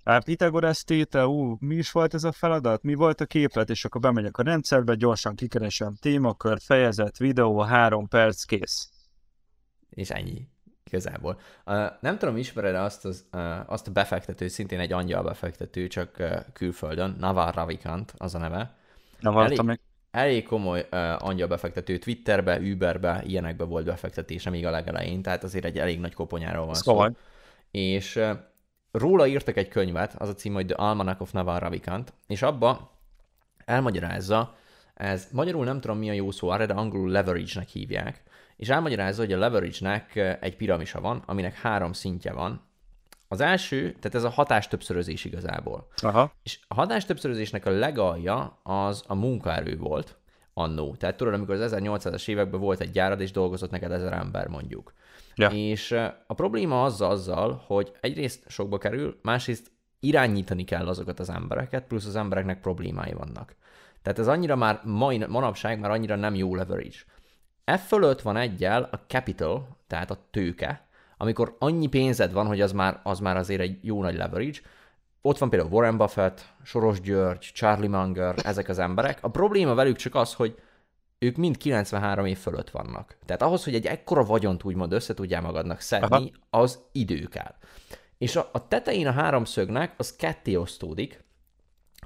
[0.03, 2.83] Hát Pitagoras tétel, ú, mi is volt ez a feladat?
[2.83, 3.69] Mi volt a képlet?
[3.69, 8.89] És akkor bemegyek a rendszerbe, gyorsan kikeresem témakör, fejezet, videó, három perc, kész.
[9.89, 10.47] És ennyi.
[10.85, 11.39] Igazából.
[11.65, 16.15] Uh, nem tudom, ismered azt, az, uh, azt a befektető, szintén egy angyal befektető, csak
[16.19, 18.75] uh, külföldön, Navar Ravikant az a neve.
[19.19, 19.79] Nem elég, meg.
[20.11, 25.65] Elég komoly uh, angyal befektető, Twitterbe, Uberbe, ilyenekbe volt befektetése még a legelején, tehát azért
[25.65, 27.05] egy elég nagy koponyáról van szó.
[27.71, 28.37] És uh,
[28.93, 32.91] róla írtak egy könyvet, az a cím, hogy The Almanac of Naval Ravikant, és abba
[33.65, 34.55] elmagyarázza,
[34.93, 38.21] ez magyarul nem tudom mi a jó szó arra, de angolul leverage-nek hívják,
[38.57, 42.61] és elmagyarázza, hogy a leverage-nek egy piramisa van, aminek három szintje van.
[43.27, 45.87] Az első, tehát ez a hatás többszörözés igazából.
[45.95, 46.31] Aha.
[46.43, 50.17] És a hatás többszörözésnek a legalja az a munkaerő volt
[50.53, 50.95] annó.
[50.95, 54.93] Tehát tudod, amikor az 1800-as években volt egy gyárad, és dolgozott neked ezer ember mondjuk.
[55.35, 55.49] Ja.
[55.49, 55.91] És
[56.27, 62.05] a probléma az azzal, hogy egyrészt sokba kerül, másrészt irányítani kell azokat az embereket, plusz
[62.05, 63.55] az embereknek problémái vannak.
[64.01, 66.97] Tehát ez annyira már mai, manapság már annyira nem jó leverage.
[67.63, 72.71] E fölött van egyel a capital, tehát a tőke, amikor annyi pénzed van, hogy az
[72.71, 74.59] már, az már azért egy jó nagy leverage.
[75.21, 79.17] Ott van például Warren Buffett, Soros György, Charlie Munger, ezek az emberek.
[79.21, 80.55] A probléma velük csak az, hogy
[81.23, 83.17] ők mind 93 év fölött vannak.
[83.25, 86.63] Tehát ahhoz, hogy egy ekkora vagyont úgymond össze tudjál magadnak szedni, Aha.
[86.63, 87.55] az idő kell.
[88.17, 91.23] És a, a tetején a háromszögnek az ketté osztódik,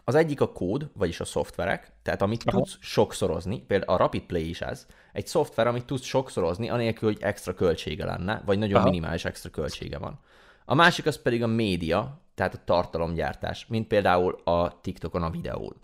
[0.03, 2.58] az egyik a kód, vagyis a szoftverek, tehát amit Aha.
[2.58, 7.21] tudsz sokszorozni, például a Rapid Play is ez, egy szoftver, amit tudsz sokszorozni, anélkül, hogy
[7.21, 8.86] extra költsége lenne, vagy nagyon Aha.
[8.86, 10.19] minimális extra költsége van.
[10.65, 15.75] A másik az pedig a média, tehát a tartalomgyártás, mint például a TikTokon a videón,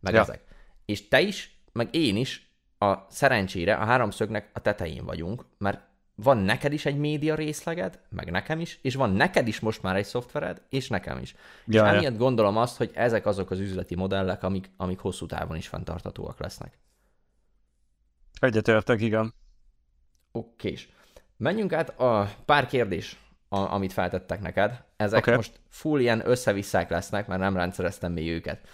[0.00, 0.20] meg ja.
[0.20, 0.44] ezek.
[0.84, 2.47] És te is, meg én is
[2.78, 8.30] a szerencsére a háromszögnek a tetején vagyunk, mert van neked is egy média részleged, meg
[8.30, 11.34] nekem is, és van neked is most már egy szoftvered, és nekem is.
[11.66, 12.18] Ja, és emiatt ja.
[12.18, 16.78] gondolom azt, hogy ezek azok az üzleti modellek, amik, amik hosszú távon is fenntartatóak lesznek.
[18.40, 19.34] Egyetértek, igen.
[20.32, 20.74] Oké.
[21.36, 23.16] Menjünk át a pár kérdés,
[23.48, 24.84] a, amit feltettek neked.
[24.96, 25.34] Ezek okay.
[25.34, 28.68] most full ilyen összevisszák lesznek, mert nem rendszereztem még őket.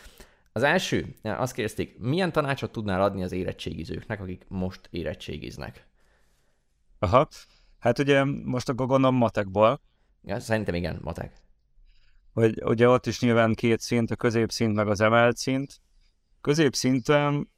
[0.57, 5.87] Az első, azt kérdezték, milyen tanácsot tudnál adni az érettségizőknek, akik most érettségiznek?
[6.99, 7.29] Aha,
[7.79, 9.81] hát ugye most akkor gondolom matekból.
[10.23, 11.43] Ja, szerintem igen, matek.
[12.33, 15.81] Hogy ugye ott is nyilván két szint, a középszint meg az emelt szint.
[16.40, 17.51] Középszinten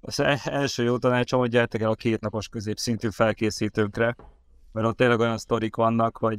[0.00, 4.16] az e- első jó tanácsom, hogy gyertek el a kétnapos középszintű felkészítőkre,
[4.72, 6.38] mert ott tényleg olyan sztorik vannak, hogy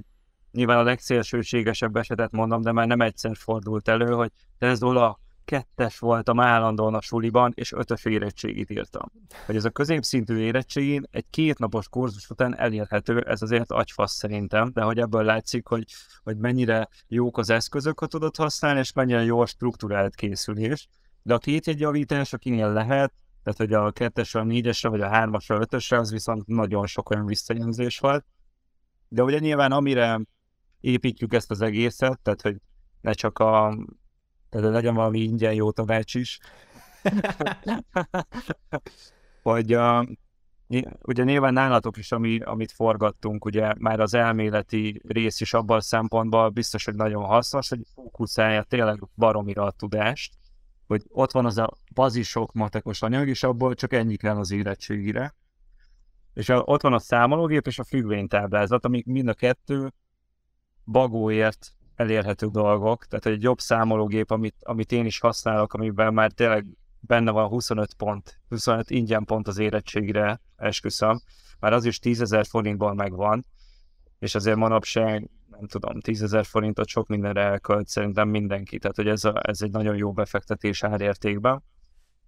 [0.52, 6.00] nyilván a legszélsőségesebb esetet mondom, de már nem egyszer fordult elő, hogy ez a kettes
[6.00, 9.12] voltam állandóan a suliban, és ötös érettségit írtam.
[9.46, 14.82] Hogy ez a középszintű érettségén egy kétnapos kurzus után elérhető, ez azért agyfasz szerintem, de
[14.82, 15.86] hogy ebből látszik, hogy,
[16.24, 20.88] hogy mennyire jók az eszközök, ha tudod használni, és mennyire jó a struktúrált készülés.
[21.22, 25.60] De a tétjegygavítás, akinél lehet, tehát hogy a kettesre, a négyesre, vagy a hármasra, a
[25.60, 28.26] ötösre, az viszont nagyon sok olyan visszajelzés volt.
[29.08, 30.22] De ugye nyilván amire
[30.80, 32.58] építjük ezt az egészet, tehát hogy
[33.02, 33.78] ne csak a
[34.50, 36.40] tehát legyen valami ingyen jó tanács is.
[39.44, 40.08] Vagy a,
[41.02, 45.82] ugye nyilván nálatok is, ami, amit forgattunk, ugye már az elméleti rész is abban a
[45.82, 50.34] szempontból biztos, hogy nagyon hasznos, hogy fókuszálja tényleg baromira a tudást,
[50.88, 55.36] hogy ott van az a bazisok matekos anyag, és abból csak ennyi kell az érettségire.
[56.34, 59.94] És a, ott van a számológép és a függvénytáblázat, amik mind a kettő
[60.86, 66.66] bagóért elérhető dolgok, tehát egy jobb számológép, amit, amit én is használok, amiben már tényleg
[67.00, 71.22] benne van 25 pont, 25 ingyen pont az érettségre, esküszöm,
[71.60, 73.46] már az is 10 ezer forintból megvan,
[74.20, 79.08] és azért manapság, nem tudom, 10 ezer forintot sok mindenre elkölt szerintem mindenki, tehát hogy
[79.08, 81.64] ez, a, ez egy nagyon jó befektetés árértékben.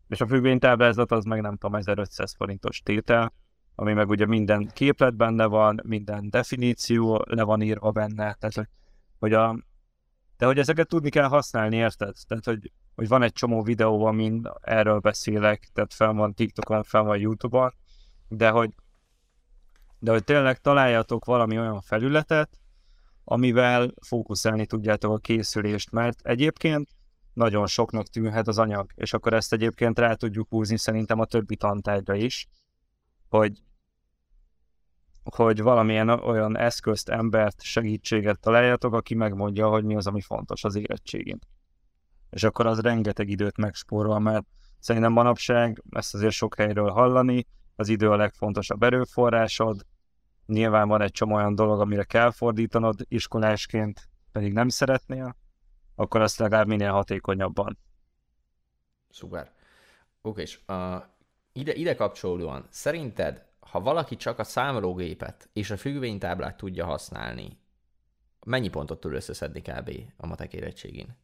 [0.07, 3.33] És a függvénytáblázat az meg nem tudom, 1500 forintos tétel,
[3.75, 8.67] ami meg ugye minden képlet benne van, minden definíció le van írva benne, tehát hogy
[9.21, 9.57] hogy a,
[10.37, 12.15] de hogy ezeket tudni kell használni, érted?
[12.27, 17.03] Tehát, hogy, hogy van egy csomó videó, amin erről beszélek, tehát fel van TikTokon, fel
[17.03, 17.73] van Youtube-on,
[18.27, 18.75] de hogy,
[19.99, 22.49] de hogy tényleg találjatok valami olyan felületet,
[23.23, 26.89] amivel fókuszálni tudjátok a készülést, mert egyébként
[27.33, 31.55] nagyon soknak tűnhet az anyag, és akkor ezt egyébként rá tudjuk húzni szerintem a többi
[31.55, 32.47] tantárgyra is,
[33.29, 33.61] hogy
[35.23, 40.75] hogy valamilyen olyan eszközt, embert, segítséget találjatok, aki megmondja, hogy mi az, ami fontos az
[40.75, 41.39] érettségén.
[42.29, 44.45] És akkor az rengeteg időt megspórol, mert
[44.79, 49.85] szerintem manapság ezt azért sok helyről hallani, az idő a legfontosabb erőforrásod,
[50.45, 55.35] nyilván van egy csomó olyan dolog, amire kell fordítanod iskolásként, pedig nem szeretnél,
[55.95, 57.77] akkor azt legalább minél hatékonyabban.
[59.09, 59.51] Szuper.
[60.21, 61.03] Oké, és uh,
[61.51, 67.57] ide, ide kapcsolódóan, szerinted ha valaki csak a számológépet és a függvénytáblát tudja használni,
[68.45, 69.91] mennyi pontot tud összeszedni kb.
[70.17, 71.17] a matek érettségén?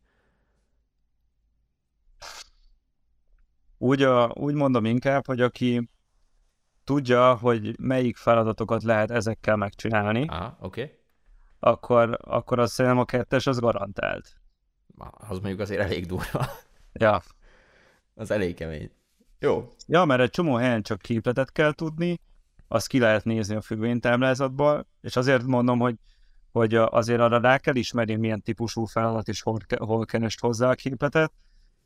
[3.78, 5.90] Úgy, a, úgy mondom inkább, hogy aki
[6.84, 10.58] tudja, hogy melyik feladatokat lehet ezekkel megcsinálni, Aha.
[10.62, 10.92] Okay.
[11.60, 14.36] akkor, akkor azt szerintem a kettes az garantált.
[15.12, 16.46] Az mondjuk azért elég durva.
[16.94, 17.22] Ja.
[18.14, 18.92] Az elég kemény.
[19.40, 19.74] Jó.
[19.88, 22.20] Ja, mert egy csomó helyen csak képletet kell tudni,
[22.68, 25.96] azt ki lehet nézni a függvénytáblázatból, és azért mondom, hogy,
[26.52, 30.76] hogy azért arra rá kell ismerni, milyen típusú feladat és hol, hol kenest hozzá a
[30.76, 31.34] képletet,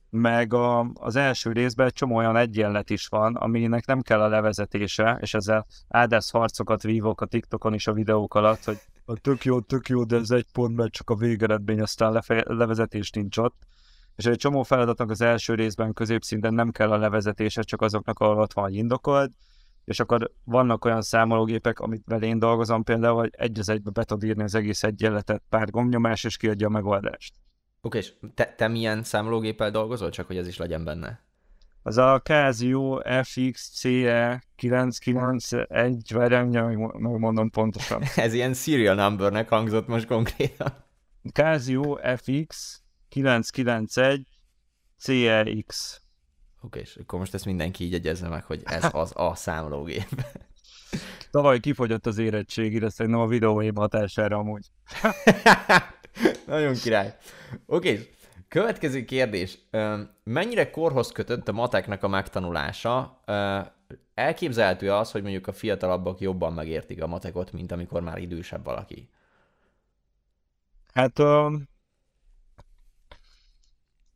[0.10, 4.28] meg a, az első részben egy csomó olyan egyenlet is van, aminek nem kell a
[4.28, 9.44] levezetése, és ezzel áldás harcokat vívok a TikTokon is a videók alatt, hogy a tök
[9.44, 13.38] jó, tök jó, de ez egy pont, mert csak a végeredmény, aztán lefe- levezetés nincs
[13.38, 13.56] ott.
[14.16, 18.38] És egy csomó feladatnak az első részben középszinten nem kell a levezetése, csak azoknak, ahol
[18.38, 19.32] ott van, indokolt,
[19.86, 24.24] és akkor vannak olyan számológépek, amit én dolgozom például, hogy egy az egybe be tud
[24.24, 27.34] írni az egész egyenletet pár gombnyomás, és kiadja a megoldást.
[27.82, 31.30] Oké, és te, te milyen számológéppel dolgozol, csak hogy ez is legyen benne?
[31.84, 38.02] Az a Casio FX CE 991, várjál, mondom pontosan.
[38.16, 40.74] ez ilyen serial numbernek hangzott most konkrétan.
[41.34, 44.28] Casio FX 991
[44.98, 46.01] CEX.
[46.62, 50.26] Oké, és akkor most ezt mindenki így egyezze meg, hogy ez az a számológép.
[51.32, 54.66] Tavaly kifogyott az érettségére, szerintem a videóim hatására amúgy.
[56.48, 57.16] Nagyon király.
[57.66, 58.10] Oké,
[58.48, 59.58] következő kérdés.
[60.24, 63.22] Mennyire korhoz kötött a mateknak a megtanulása?
[64.14, 69.10] Elképzelhető az, hogy mondjuk a fiatalabbak jobban megértik a matekot, mint amikor már idősebb valaki?
[70.94, 71.20] Hát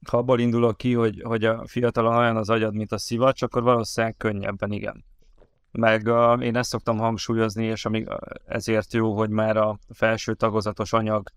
[0.07, 3.63] ha abból indulok ki, hogy, hogy a fiatalon olyan az agyad, mint a szivacs, akkor
[3.63, 5.05] valószínűleg könnyebben igen.
[5.71, 8.07] meg uh, én ezt szoktam hangsúlyozni, és amíg
[8.45, 11.29] ezért jó, hogy már a felső tagozatos anyag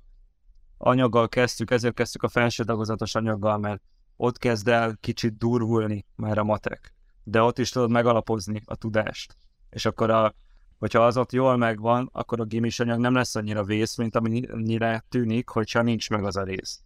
[0.79, 3.83] anyaggal kezdtük, ezért kezdtük a felső tagozatos anyaggal, mert
[4.17, 9.37] ott kezd el kicsit durvulni már a matek, de ott is tudod megalapozni a tudást.
[9.71, 10.35] És akkor, a,
[10.79, 15.05] hogyha az ott jól megvan, akkor a gimis anyag nem lesz annyira vész, mint amennyire
[15.09, 16.83] tűnik, hogyha nincs meg az a rész.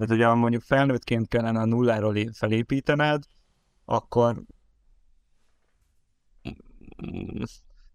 [0.00, 3.22] Tehát ugye mondjuk felnőttként kellene a nulláról felépítened,
[3.84, 4.42] akkor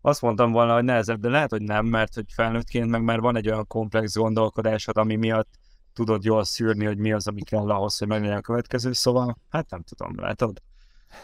[0.01, 3.35] azt mondtam volna, hogy nehezebb, de lehet, hogy nem, mert hogy felnőttként meg már van
[3.35, 5.49] egy olyan komplex gondolkodásod, ami miatt
[5.93, 9.69] tudod jól szűrni, hogy mi az, ami kell ahhoz, hogy meglegyen a következő, szóval hát
[9.69, 10.61] nem tudom, látod?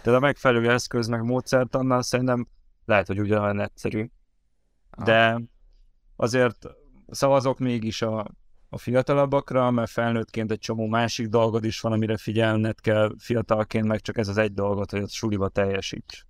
[0.01, 2.47] Tehát a megfelelő eszköz meg módszert annál szerintem
[2.85, 4.09] lehet, hogy ugyanolyan egyszerű.
[5.03, 5.41] De
[6.15, 6.67] azért
[7.09, 8.27] szavazok mégis a,
[8.73, 14.01] a fiatalabbakra, mert felnőttként egy csomó másik dolgod is van, amire figyelned kell fiatalként, meg
[14.01, 16.25] csak ez az egy dolgot, hogy a suliba teljesíts.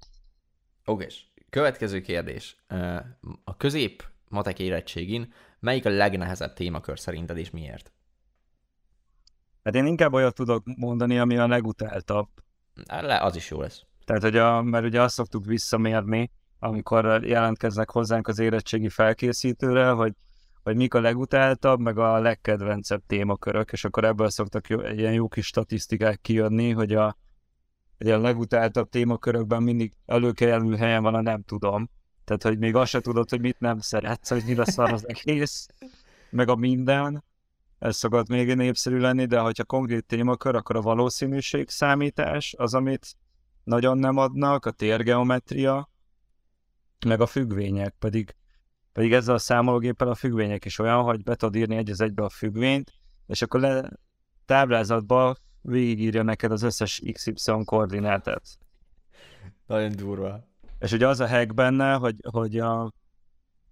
[0.86, 1.08] Oké,
[1.50, 2.56] következő kérdés.
[3.44, 7.94] A közép matek érettségin melyik a legnehezebb témakör szerinted, és miért?
[9.64, 12.28] Hát én inkább olyat tudok mondani, ami a legutáltabb.
[12.88, 13.84] Le, az is jó lesz.
[14.06, 20.14] Tehát, hogy a, mert ugye azt szoktuk visszamérni, amikor jelentkeznek hozzánk az érettségi felkészítőre, hogy,
[20.64, 25.28] hogy mik a legutáltabb, meg a legkedvencebb témakörök, és akkor ebből szoktak jó, ilyen jó
[25.28, 27.18] kis statisztikák kijönni, hogy a,
[27.98, 31.90] hogy a legutáltabb témakörökben mindig előkelő helyen van a nem tudom.
[32.24, 35.68] Tehát, hogy még azt se tudod, hogy mit nem szeretsz, hogy mire szar az egész,
[36.30, 37.24] meg a minden
[37.82, 43.16] ez szokott még népszerű lenni, de hogyha konkrét témakör, akkor a valószínűség számítás az, amit
[43.64, 45.90] nagyon nem adnak, a térgeometria,
[47.06, 48.36] meg a függvények, pedig,
[48.94, 52.24] pedig ezzel a számológéppel a függvények is olyan, hogy be tudod írni egy az egybe
[52.24, 52.94] a függvényt,
[53.28, 53.90] és akkor le
[54.46, 58.44] táblázatba végigírja neked az összes XY koordinátát.
[59.68, 60.48] Nagyon durva.
[60.80, 62.92] És ugye az a hack benne, hogy, hogy a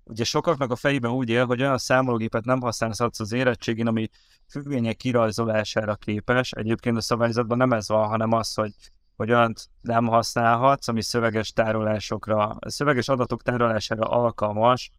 [0.03, 4.09] ugye sokaknak a fejében úgy él, hogy olyan számológépet nem használhatsz az érettségén, ami
[4.47, 6.51] függvények kirajzolására képes.
[6.51, 8.73] Egyébként a szabályzatban nem ez van, hanem az, hogy,
[9.15, 14.91] hogy olyan nem használhatsz, ami szöveges tárolásokra, szöveges adatok tárolására alkalmas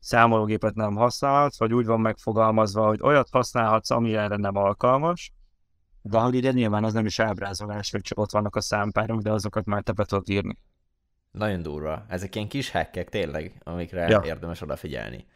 [0.00, 5.32] számológépet nem használhatsz, vagy úgy van megfogalmazva, hogy olyat használhatsz, ami erre nem alkalmas,
[6.02, 9.30] de hogy ide nyilván az nem is ábrázolás, hogy csak ott vannak a számpárok, de
[9.30, 10.58] azokat már te be tudod írni.
[11.30, 12.04] Nagyon durva.
[12.08, 14.22] Ezek ilyen kis hackek tényleg, amikre ja.
[14.24, 15.26] érdemes odafigyelni.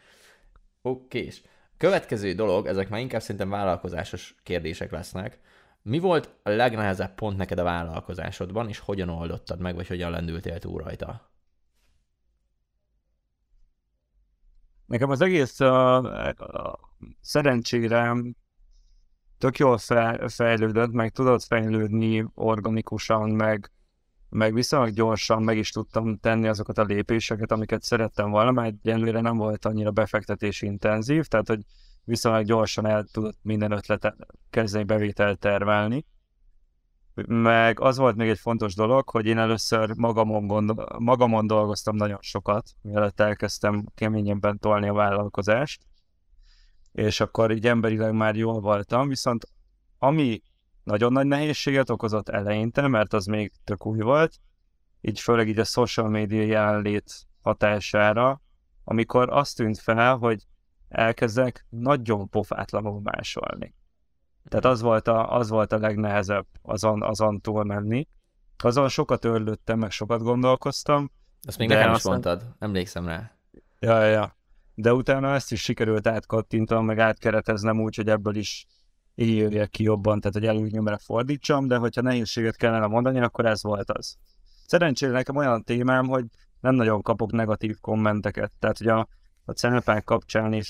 [0.82, 1.28] Oké.
[1.76, 5.38] Következő dolog, ezek már inkább szerintem vállalkozásos kérdések lesznek.
[5.82, 10.58] Mi volt a legnehezebb pont neked a vállalkozásodban, és hogyan oldottad meg, vagy hogyan lendültél
[10.58, 11.29] túl rajta?
[14.90, 16.78] Nekem az egész a, a
[17.20, 18.14] szerencsére
[19.38, 19.78] tök jól
[20.26, 23.70] fejlődött, meg tudott fejlődni organikusan, meg
[24.28, 29.20] meg viszonylag gyorsan meg is tudtam tenni azokat a lépéseket, amiket szerettem volna, mert egyenlőre
[29.20, 31.60] nem volt annyira befektetés intenzív, tehát hogy
[32.04, 34.16] viszonylag gyorsan el tudott minden ötletet
[34.50, 36.04] kezdeni bevételt termelni.
[37.26, 42.18] Meg az volt még egy fontos dolog, hogy én először magamon, gondol, magamon dolgoztam nagyon
[42.20, 45.82] sokat, mielőtt elkezdtem keményebben tolni a vállalkozást,
[46.92, 49.48] és akkor így emberileg már jól voltam, viszont
[49.98, 50.42] ami
[50.84, 54.40] nagyon nagy nehézséget okozott eleinte, mert az még tök új volt,
[55.00, 58.40] így főleg így a social media jelenlét hatására,
[58.84, 60.46] amikor azt tűnt fel, hogy
[60.88, 63.74] elkezdek nagyon pofátlanul másolni.
[64.48, 68.08] Tehát az volt a, az volt a legnehezebb azon, azon túl menni.
[68.62, 71.10] Azon sokat örlődtem, meg sokat gondolkoztam.
[71.42, 73.30] Azt még nekem is mondtad, emlékszem rá.
[73.78, 74.36] Ja, ja.
[74.74, 78.66] De utána ezt is sikerült átkattintanom, meg átkereteznem úgy, hogy ebből is
[79.14, 83.90] írjak ki jobban, tehát hogy előnyömre fordítsam, de hogyha nehézséget kellene mondani, akkor ez volt
[83.90, 84.16] az.
[84.66, 86.24] Szerencsére nekem olyan témám, hogy
[86.60, 89.08] nem nagyon kapok negatív kommenteket, tehát hogy a,
[89.44, 90.68] a cenepák kapcsán is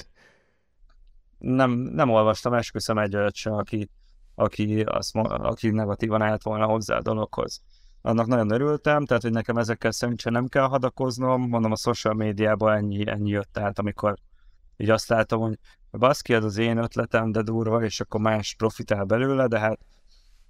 [1.40, 3.90] nem, nem olvastam, esküszöm egy olyat sem, aki,
[4.34, 7.62] aki, azt, aki negatívan állt volna hozzá a dologhoz.
[8.02, 12.74] Annak nagyon örültem, tehát hogy nekem ezekkel szerintem nem kell hadakoznom, mondom a social médiában
[12.74, 14.14] ennyi, ennyi jött át, amikor
[14.76, 15.58] így azt látom, hogy
[15.90, 19.78] baszki, ez az én ötletem, de durva, és akkor más profitál belőle, de hát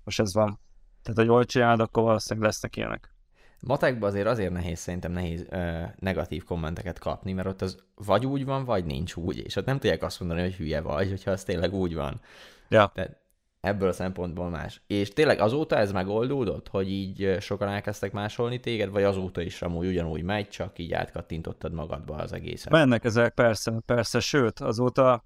[0.04, 0.60] most ez van.
[1.02, 3.14] Tehát, hogy jól csinálod, akkor valószínűleg lesznek ilyenek.
[3.60, 8.44] Matekban azért azért nehéz szerintem nehéz ö, negatív kommenteket kapni, mert ott az vagy úgy
[8.44, 11.44] van, vagy nincs úgy, és ott nem tudják azt mondani, hogy hülye vagy, hogyha az
[11.44, 12.20] tényleg úgy van.
[12.68, 12.90] Ja.
[12.94, 13.20] Tehát
[13.60, 14.82] ebből a szempontból más.
[14.86, 19.86] És tényleg azóta ez megoldódott, hogy így sokan elkezdtek másolni téged, vagy azóta is amúgy
[19.86, 22.72] ugyanúgy megy, csak így átkattintottad magadba az egészet?
[22.72, 25.24] Mennek ezek, persze, persze, sőt, azóta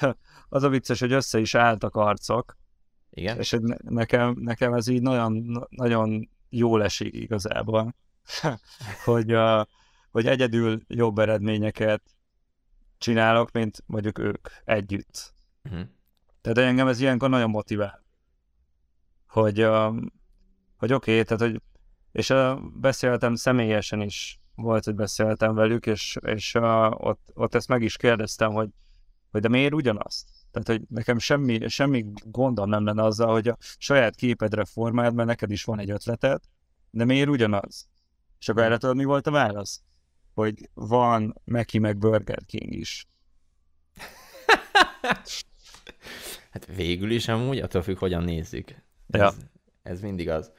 [0.48, 2.56] az a vicces, hogy össze is álltak arcok.
[3.10, 3.38] Igen.
[3.38, 7.94] És nekem, nekem ez így nagyon, nagyon jól esik igazából.
[9.04, 9.64] hogy, uh,
[10.10, 12.02] hogy egyedül jobb eredményeket
[12.98, 15.34] csinálok, mint mondjuk ők együtt.
[15.64, 15.88] Uh-huh.
[16.40, 18.04] Tehát engem ez ilyenkor nagyon motivál.
[19.28, 19.68] Hogy,
[20.76, 21.62] hogy oké, okay, tehát hogy
[22.12, 26.54] és uh, beszéltem személyesen is, volt, hogy beszéltem velük, és, és
[26.90, 28.68] ott, ott ezt meg is kérdeztem, hogy,
[29.30, 30.28] hogy de miért ugyanazt?
[30.62, 35.28] Tehát, hogy nekem semmi, semmi gondom nem lenne azzal, hogy a saját képedre formáld, mert
[35.28, 36.40] neked is van egy ötleted,
[36.90, 37.88] de miért ugyanaz?
[38.38, 39.82] És akkor erre tudod, mi volt a válasz?
[40.34, 43.06] Hogy van Meki meg Burger King is.
[46.50, 48.70] hát végül is amúgy, attól függ, hogyan nézzük.
[49.08, 49.32] Ez, ja.
[49.82, 50.52] ez mindig az.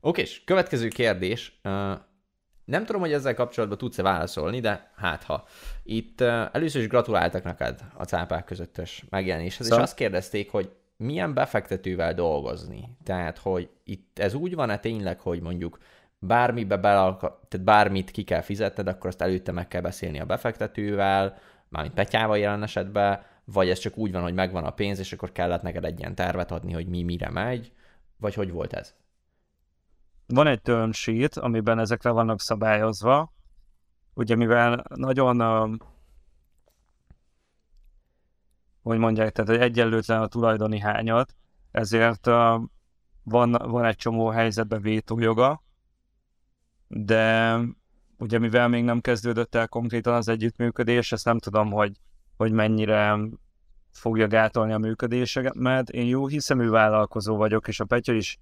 [0.00, 1.60] Oké, és következő kérdés.
[2.72, 5.44] Nem tudom, hogy ezzel kapcsolatban tudsz-e válaszolni, de hát ha.
[5.82, 9.78] Itt először is gratuláltak neked a cápák közöttes megjelenéshez, szóval?
[9.78, 12.96] és azt kérdezték, hogy milyen befektetővel dolgozni.
[13.04, 15.78] Tehát, hogy itt ez úgy van-e tényleg, hogy mondjuk
[16.18, 21.38] bármibe belalka, tehát bármit ki kell fizetned, akkor azt előtte meg kell beszélni a befektetővel,
[21.68, 25.32] mármint Petyával jelen esetben, vagy ez csak úgy van, hogy megvan a pénz, és akkor
[25.32, 27.72] kellett neked egy ilyen tervet adni, hogy mi mire megy,
[28.16, 28.94] vagy hogy volt ez?
[30.32, 33.32] Van egy term sheet, amiben ezekre vannak szabályozva,
[34.14, 35.82] ugye mivel nagyon
[38.82, 41.34] hogy mondják, tehát hogy egyenlőtlen a tulajdoni hányat,
[41.70, 42.26] ezért
[43.22, 45.62] van, van egy csomó helyzetben vétójoga,
[46.88, 47.58] de
[48.18, 52.00] ugye mivel még nem kezdődött el konkrétan az együttműködés, ezt nem tudom, hogy,
[52.36, 53.18] hogy mennyire
[53.90, 55.90] fogja gátolni a működésemet.
[55.90, 58.38] Én jó hiszemű vállalkozó vagyok, és a Petya is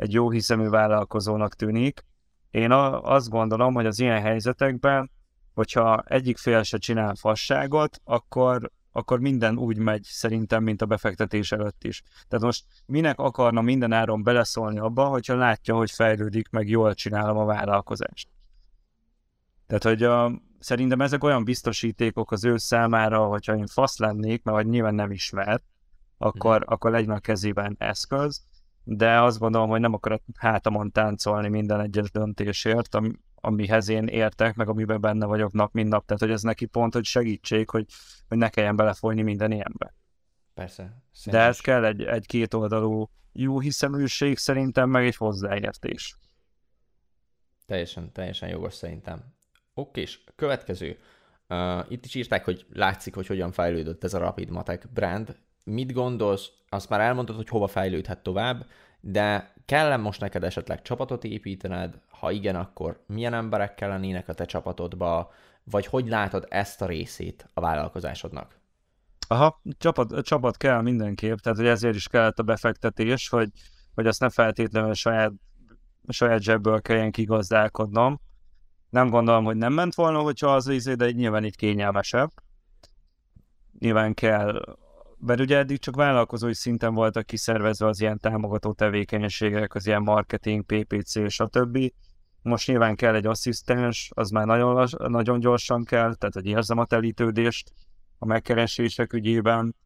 [0.00, 2.04] egy jó hiszemű vállalkozónak tűnik.
[2.50, 5.10] Én azt gondolom, hogy az ilyen helyzetekben,
[5.54, 11.52] hogyha egyik fél se csinál fasságot, akkor, akkor minden úgy megy szerintem, mint a befektetés
[11.52, 12.02] előtt is.
[12.28, 17.36] Tehát most minek akarna minden áron beleszólni abba, hogyha látja, hogy fejlődik, meg jól csinálom
[17.36, 18.28] a vállalkozást.
[19.66, 24.66] Tehát, hogy a, szerintem ezek olyan biztosítékok az ő számára, hogyha én fasz lennék, mert
[24.66, 25.60] nyilván nem ismer,
[26.18, 26.72] akkor, hmm.
[26.72, 28.42] akkor legyen a kezében eszköz,
[28.84, 34.54] de azt gondolom, hogy nem akar hátamon táncolni minden egyes döntésért, ami, amihez én értek,
[34.54, 36.06] meg amiben benne vagyok nap, mint nap.
[36.06, 37.86] Tehát, hogy ez neki pont, hogy segítség, hogy,
[38.28, 39.94] hogy ne kelljen belefolyni minden ilyenbe.
[40.54, 41.02] Persze.
[41.24, 46.16] De ez kell egy, egy kétoldalú jó hiszeműség szerintem, meg egy hozzáértés.
[47.66, 49.34] Teljesen, teljesen jogos szerintem.
[49.74, 50.98] Oké, és következő.
[51.48, 55.36] Uh, itt is írták, hogy látszik, hogy hogyan fejlődött ez a Rapid Matek brand.
[55.70, 58.66] Mit gondolsz, azt már elmondtad, hogy hova fejlődhet tovább,
[59.00, 62.00] de kell most neked esetleg csapatot építened?
[62.08, 65.32] Ha igen, akkor milyen emberek kellenének a te csapatodba?
[65.64, 68.58] Vagy hogy látod ezt a részét a vállalkozásodnak?
[69.28, 73.50] Aha, csapat, csapat kell mindenképp, tehát hogy ezért is kellett a befektetés, hogy,
[73.94, 75.32] hogy azt ne feltétlenül saját,
[76.08, 78.20] saját zsebből kelljen kigazdálkodnom.
[78.88, 82.30] Nem gondolom, hogy nem ment volna, hogyha az izé, de nyilván itt kényelmesebb.
[83.78, 84.78] Nyilván kell
[85.20, 90.64] mert ugye eddig csak vállalkozói szinten voltak kiszervezve az ilyen támogató tevékenységek, az ilyen marketing,
[90.64, 91.92] PPC, stb.
[92.42, 96.84] Most nyilván kell egy asszisztens, az már nagyon, nagyon gyorsan kell, tehát hogy érzem a
[96.84, 97.72] telítődést
[98.18, 99.76] a megkeresések ügyében.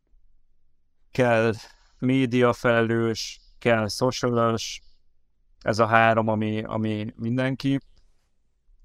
[1.11, 1.53] Kell
[1.99, 4.80] média felelős, kell socialos,
[5.61, 7.78] ez a három, ami, ami mindenki,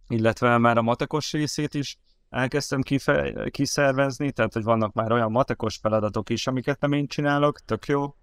[0.07, 1.97] illetve már a matekos részét is
[2.29, 7.59] elkezdtem kife- kiszervezni, tehát hogy vannak már olyan matekos feladatok is, amiket nem én csinálok,
[7.59, 8.15] tök jó,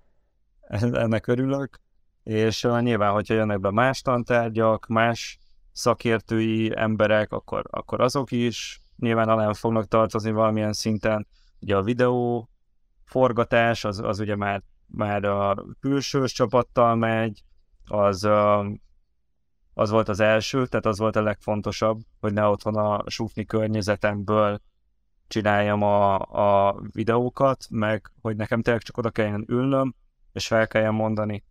[0.92, 1.80] ennek örülök,
[2.22, 5.38] és uh, nyilván, hogyha jönnek be más tantárgyak, más
[5.72, 11.26] szakértői emberek, akkor, akkor azok is nyilván alá fognak tartozni valamilyen szinten.
[11.60, 12.48] Ugye a videó
[13.04, 17.42] forgatás, az, az ugye már, már a külsős csapattal megy,
[17.84, 18.66] az uh,
[19.78, 24.60] az volt az első, tehát az volt a legfontosabb, hogy ne otthon a sufni környezetemből
[25.28, 29.94] csináljam a, a videókat, meg hogy nekem tényleg csak oda kelljen ülnöm,
[30.32, 31.44] és fel kelljen mondani.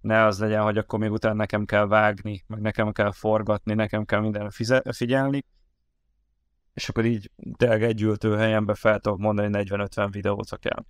[0.00, 4.04] Ne az legyen, hogy akkor még utána nekem kell vágni, meg nekem kell forgatni, nekem
[4.04, 4.50] kell minden
[4.90, 5.44] figyelni,
[6.74, 10.84] és akkor így tényleg egy ültő helyenbe fel tudok mondani 40-50 videót, ha kell.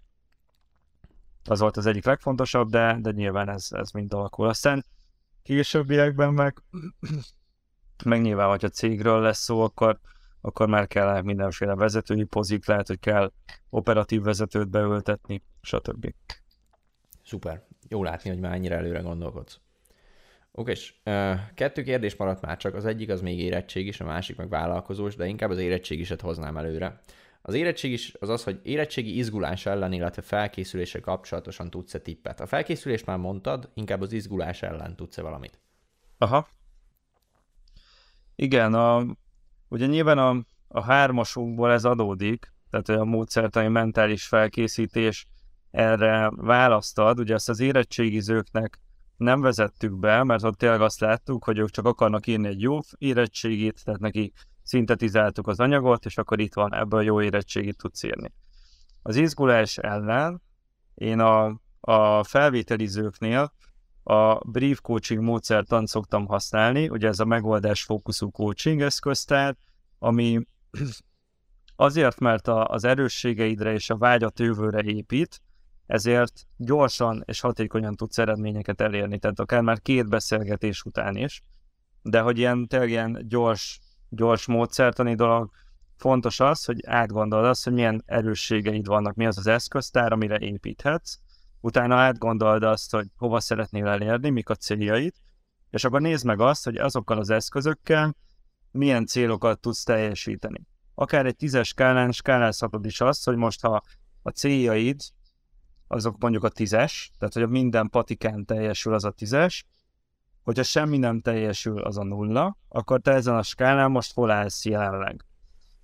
[1.45, 4.49] Az volt az egyik legfontosabb, de, de nyilván ez, ez mind alakul.
[4.49, 4.85] Aztán
[5.45, 6.62] későbbiekben meg,
[8.05, 9.99] meg nyilván, hogyha cégről lesz szó, akkor,
[10.40, 13.32] akkor már kell mindenféle vezetői pozik, lehet, hogy kell
[13.70, 16.14] operatív vezetőt beültetni, stb.
[17.24, 17.62] Szuper.
[17.88, 19.61] Jó látni, hogy már ennyire előre gondolkodsz.
[20.53, 20.95] Oké, és
[21.55, 25.16] kettő kérdés maradt már csak, az egyik az még érettség is, a másik meg vállalkozós,
[25.16, 27.01] de inkább az érettségiset hoznám előre.
[27.47, 32.40] Az érettség is az az, hogy érettségi izgulás ellen, illetve felkészülése kapcsolatosan tudsz-e tippet.
[32.40, 35.61] A felkészülés már mondtad, inkább az izgulás ellen tudsz-e valamit?
[36.18, 36.49] Aha.
[38.34, 39.05] Igen, a,
[39.68, 45.26] ugye nyilván a, a hármasunkból ez adódik, tehát a módszertani mentális felkészítés
[45.70, 48.80] erre választad, ugye ezt az érettségizőknek
[49.16, 52.78] nem vezettük be, mert ott tényleg azt láttuk, hogy ők csak akarnak írni egy jó
[52.99, 54.32] érettségit, tehát neki
[54.65, 58.33] szintetizáltuk az anyagot, és akkor itt van, ebből jó érettségit tudsz írni.
[59.03, 60.43] Az izgulás ellen
[60.95, 63.53] én a, a felvételizőknél
[64.03, 69.57] a brief coaching módszertant szoktam használni, ugye ez a megoldás fókuszú coaching eszköztár,
[69.99, 70.41] ami
[71.77, 75.41] azért, mert a, az erősségeidre és a vágyat jövőre épít,
[75.87, 81.43] ezért gyorsan és hatékonyan tudsz eredményeket elérni, tehát akár már két beszélgetés után is,
[82.03, 83.81] de hogy ilyen tényleg ilyen gyors,
[84.15, 85.51] gyors módszertani dolog,
[85.97, 91.19] fontos az, hogy átgondold azt, hogy milyen erősségeid vannak, mi az az eszköztár, amire építhetsz,
[91.61, 95.15] utána átgondold azt, hogy hova szeretnél elérni, mik a céljaid,
[95.71, 98.17] és akkor nézd meg azt, hogy azokkal az eszközökkel
[98.71, 100.67] milyen célokat tudsz teljesíteni.
[100.95, 103.83] Akár egy tízes skálán skálázhatod is azt, hogy most ha
[104.23, 105.01] a céljaid
[105.89, 109.65] azok mondjuk a tízes, tehát hogy minden patikán teljesül az a tízes,
[110.45, 114.64] hogyha semmi nem teljesül, az a nulla, akkor te ezen a skálán most hol állsz
[114.64, 115.24] jelenleg.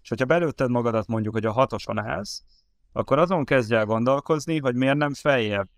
[0.03, 2.43] És hogyha belőtted magadat mondjuk, hogy a hatoson állsz,
[2.93, 5.69] akkor azon kezdj el gondolkozni, hogy miért nem feljebb.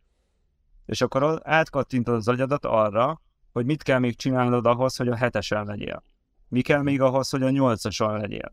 [0.87, 3.20] És akkor átkattintod az agyadat arra,
[3.53, 6.03] hogy mit kell még csinálnod ahhoz, hogy a hetesen legyél.
[6.49, 8.51] Mi kell még ahhoz, hogy a nyolcason legyél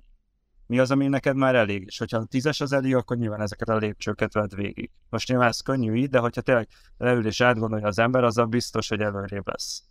[0.70, 1.84] mi az, ami neked már elég.
[1.86, 4.92] És hogyha a tízes az elég, akkor nyilván ezeket a lépcsőket vedd végig.
[5.10, 6.68] Most nyilván ez könnyű így, de hogyha tényleg
[6.98, 9.84] leül és átgondolja az ember, azzal biztos, hogy előrébb lesz.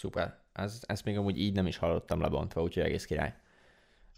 [0.00, 0.38] Szuper.
[0.52, 3.34] Ez, ezt még amúgy így nem is hallottam lebontva, úgyhogy egész király.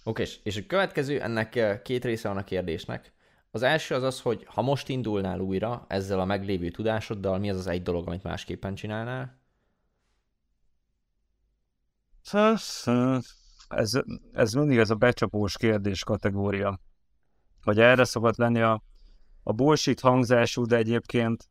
[0.04, 3.12] Oké, és a következő, ennek eh, két része van a kérdésnek.
[3.50, 7.56] Az első az az, hogy ha most indulnál újra ezzel a meglévő tudásoddal, mi az
[7.56, 9.40] az egy dolog, amit másképpen csinálnál?
[13.68, 13.92] ez,
[14.32, 16.80] ez mindig ez a becsapós kérdés kategória.
[17.62, 18.82] Hogy erre szokott lenni a,
[19.42, 21.48] a bullshit hangzású, de egyébként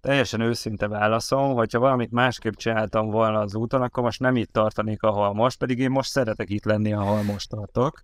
[0.00, 5.02] teljesen őszinte válaszom, hogyha valamit másképp csináltam volna az úton, akkor most nem itt tartanék,
[5.02, 8.02] ahol most, pedig én most szeretek itt lenni, ahol most tartok.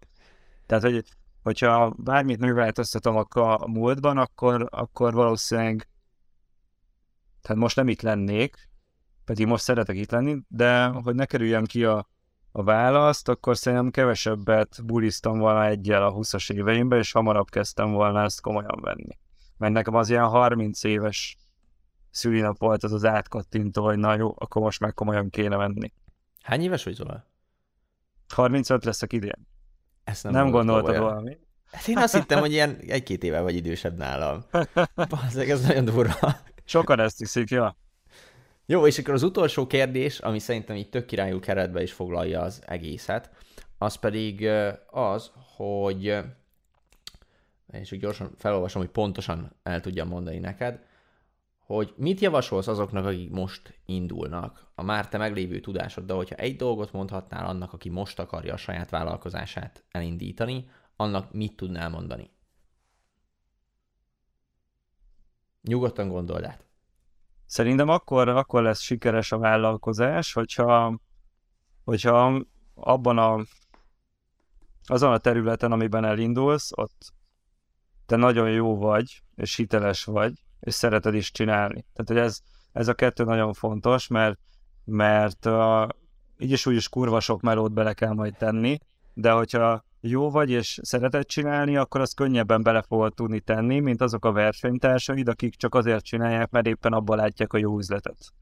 [0.66, 1.04] Tehát, hogy,
[1.42, 5.88] hogyha bármit műveltöztetem a múltban, akkor, akkor valószínűleg
[7.44, 8.68] tehát most nem itt lennék,
[9.24, 12.08] pedig most szeretek itt lenni, de hogy ne kerüljem ki a,
[12.52, 18.22] a választ, akkor szerintem kevesebbet bulisztam volna egyel a 20-as éveimben, és hamarabb kezdtem volna
[18.22, 19.18] ezt komolyan venni.
[19.56, 21.36] Mert nekem az ilyen 30 éves
[22.14, 25.92] szülinap volt az az átkattintó, hogy na jó, akkor most már komolyan kéne venni.
[26.42, 27.26] Hány éves vagy Zola?
[28.34, 29.48] 35 leszek idén.
[30.04, 31.38] Ezt nem, nem gondoltad valami?
[31.72, 34.44] Hát én azt hittem, hogy ilyen egy-két éve vagy idősebb nálam.
[35.08, 36.36] Bazzeg, ez nagyon durva.
[36.64, 37.76] Sokan ezt hiszik, ja.
[38.66, 42.62] Jó, és akkor az utolsó kérdés, ami szerintem így tök királyú keretbe is foglalja az
[42.66, 43.30] egészet,
[43.78, 44.48] az pedig
[44.90, 46.16] az, hogy
[47.72, 50.78] és úgy gyorsan felolvasom, hogy pontosan el tudjam mondani neked,
[51.64, 56.92] hogy mit javasolsz azoknak, akik most indulnak, a már te meglévő tudásoddal, hogyha egy dolgot
[56.92, 62.30] mondhatnál annak, aki most akarja a saját vállalkozását elindítani, annak mit tudnál mondani?
[65.62, 66.66] Nyugodtan gondold át.
[67.46, 71.00] Szerintem akkor, akkor lesz sikeres a vállalkozás, hogyha,
[71.84, 72.44] hogyha
[72.74, 73.44] abban a,
[74.84, 77.12] azon a területen, amiben elindulsz, ott
[78.06, 81.84] te nagyon jó vagy, és hiteles vagy, és szereted is csinálni.
[81.92, 82.40] Tehát, hogy ez,
[82.72, 84.38] ez a kettő nagyon fontos, mert,
[84.84, 85.88] mert uh,
[86.38, 88.78] így is úgy is kurva sok melót bele kell majd tenni,
[89.14, 94.00] de hogyha jó vagy, és szereted csinálni, akkor azt könnyebben bele fogod tudni tenni, mint
[94.00, 98.32] azok a versenytársaid, akik csak azért csinálják, mert éppen abban látják a jó üzletet.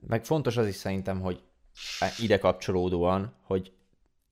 [0.00, 1.42] Meg fontos az is szerintem, hogy
[2.18, 3.72] ide kapcsolódóan, hogy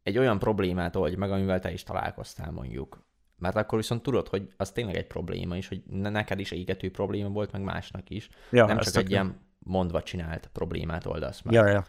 [0.03, 3.06] egy olyan problémát oldj meg, amivel te is találkoztál mondjuk.
[3.39, 7.29] Mert akkor viszont tudod, hogy az tényleg egy probléma is, hogy neked is égető probléma
[7.29, 8.29] volt, meg másnak is.
[8.51, 11.55] Ja, nem csak egy ilyen mondva csinált problémát oldasz meg.
[11.55, 11.85] Ja, ja.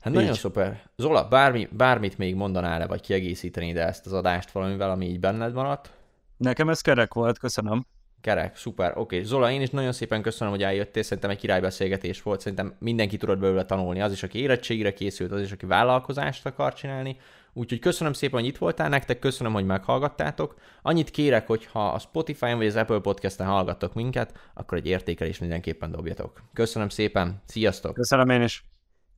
[0.00, 0.82] Hát nagyon szuper.
[0.96, 5.92] Zola, bármi, bármit még mondanál-e, vagy kiegészítenéd ezt az adást valamivel, ami így benned maradt?
[6.36, 7.86] Nekem ez kerek volt, köszönöm.
[8.20, 9.00] Kerek, szuper, oké.
[9.00, 9.22] Okay.
[9.22, 13.38] Zola, én is nagyon szépen köszönöm, hogy eljöttél, szerintem egy királybeszélgetés volt, szerintem mindenki tudott
[13.38, 17.16] belőle tanulni, az is, aki érettségire készült, az is, aki vállalkozást akar csinálni.
[17.52, 20.54] Úgyhogy köszönöm szépen, hogy itt voltál nektek, köszönöm, hogy meghallgattátok.
[20.82, 25.38] Annyit kérek, hogy ha a Spotify-on vagy az Apple Podcast-en hallgattok minket, akkor egy értékelés
[25.38, 26.42] mindenképpen dobjatok.
[26.52, 27.94] Köszönöm szépen, sziasztok!
[27.94, 28.64] Köszönöm én is.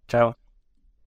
[0.07, 0.41] Ciao.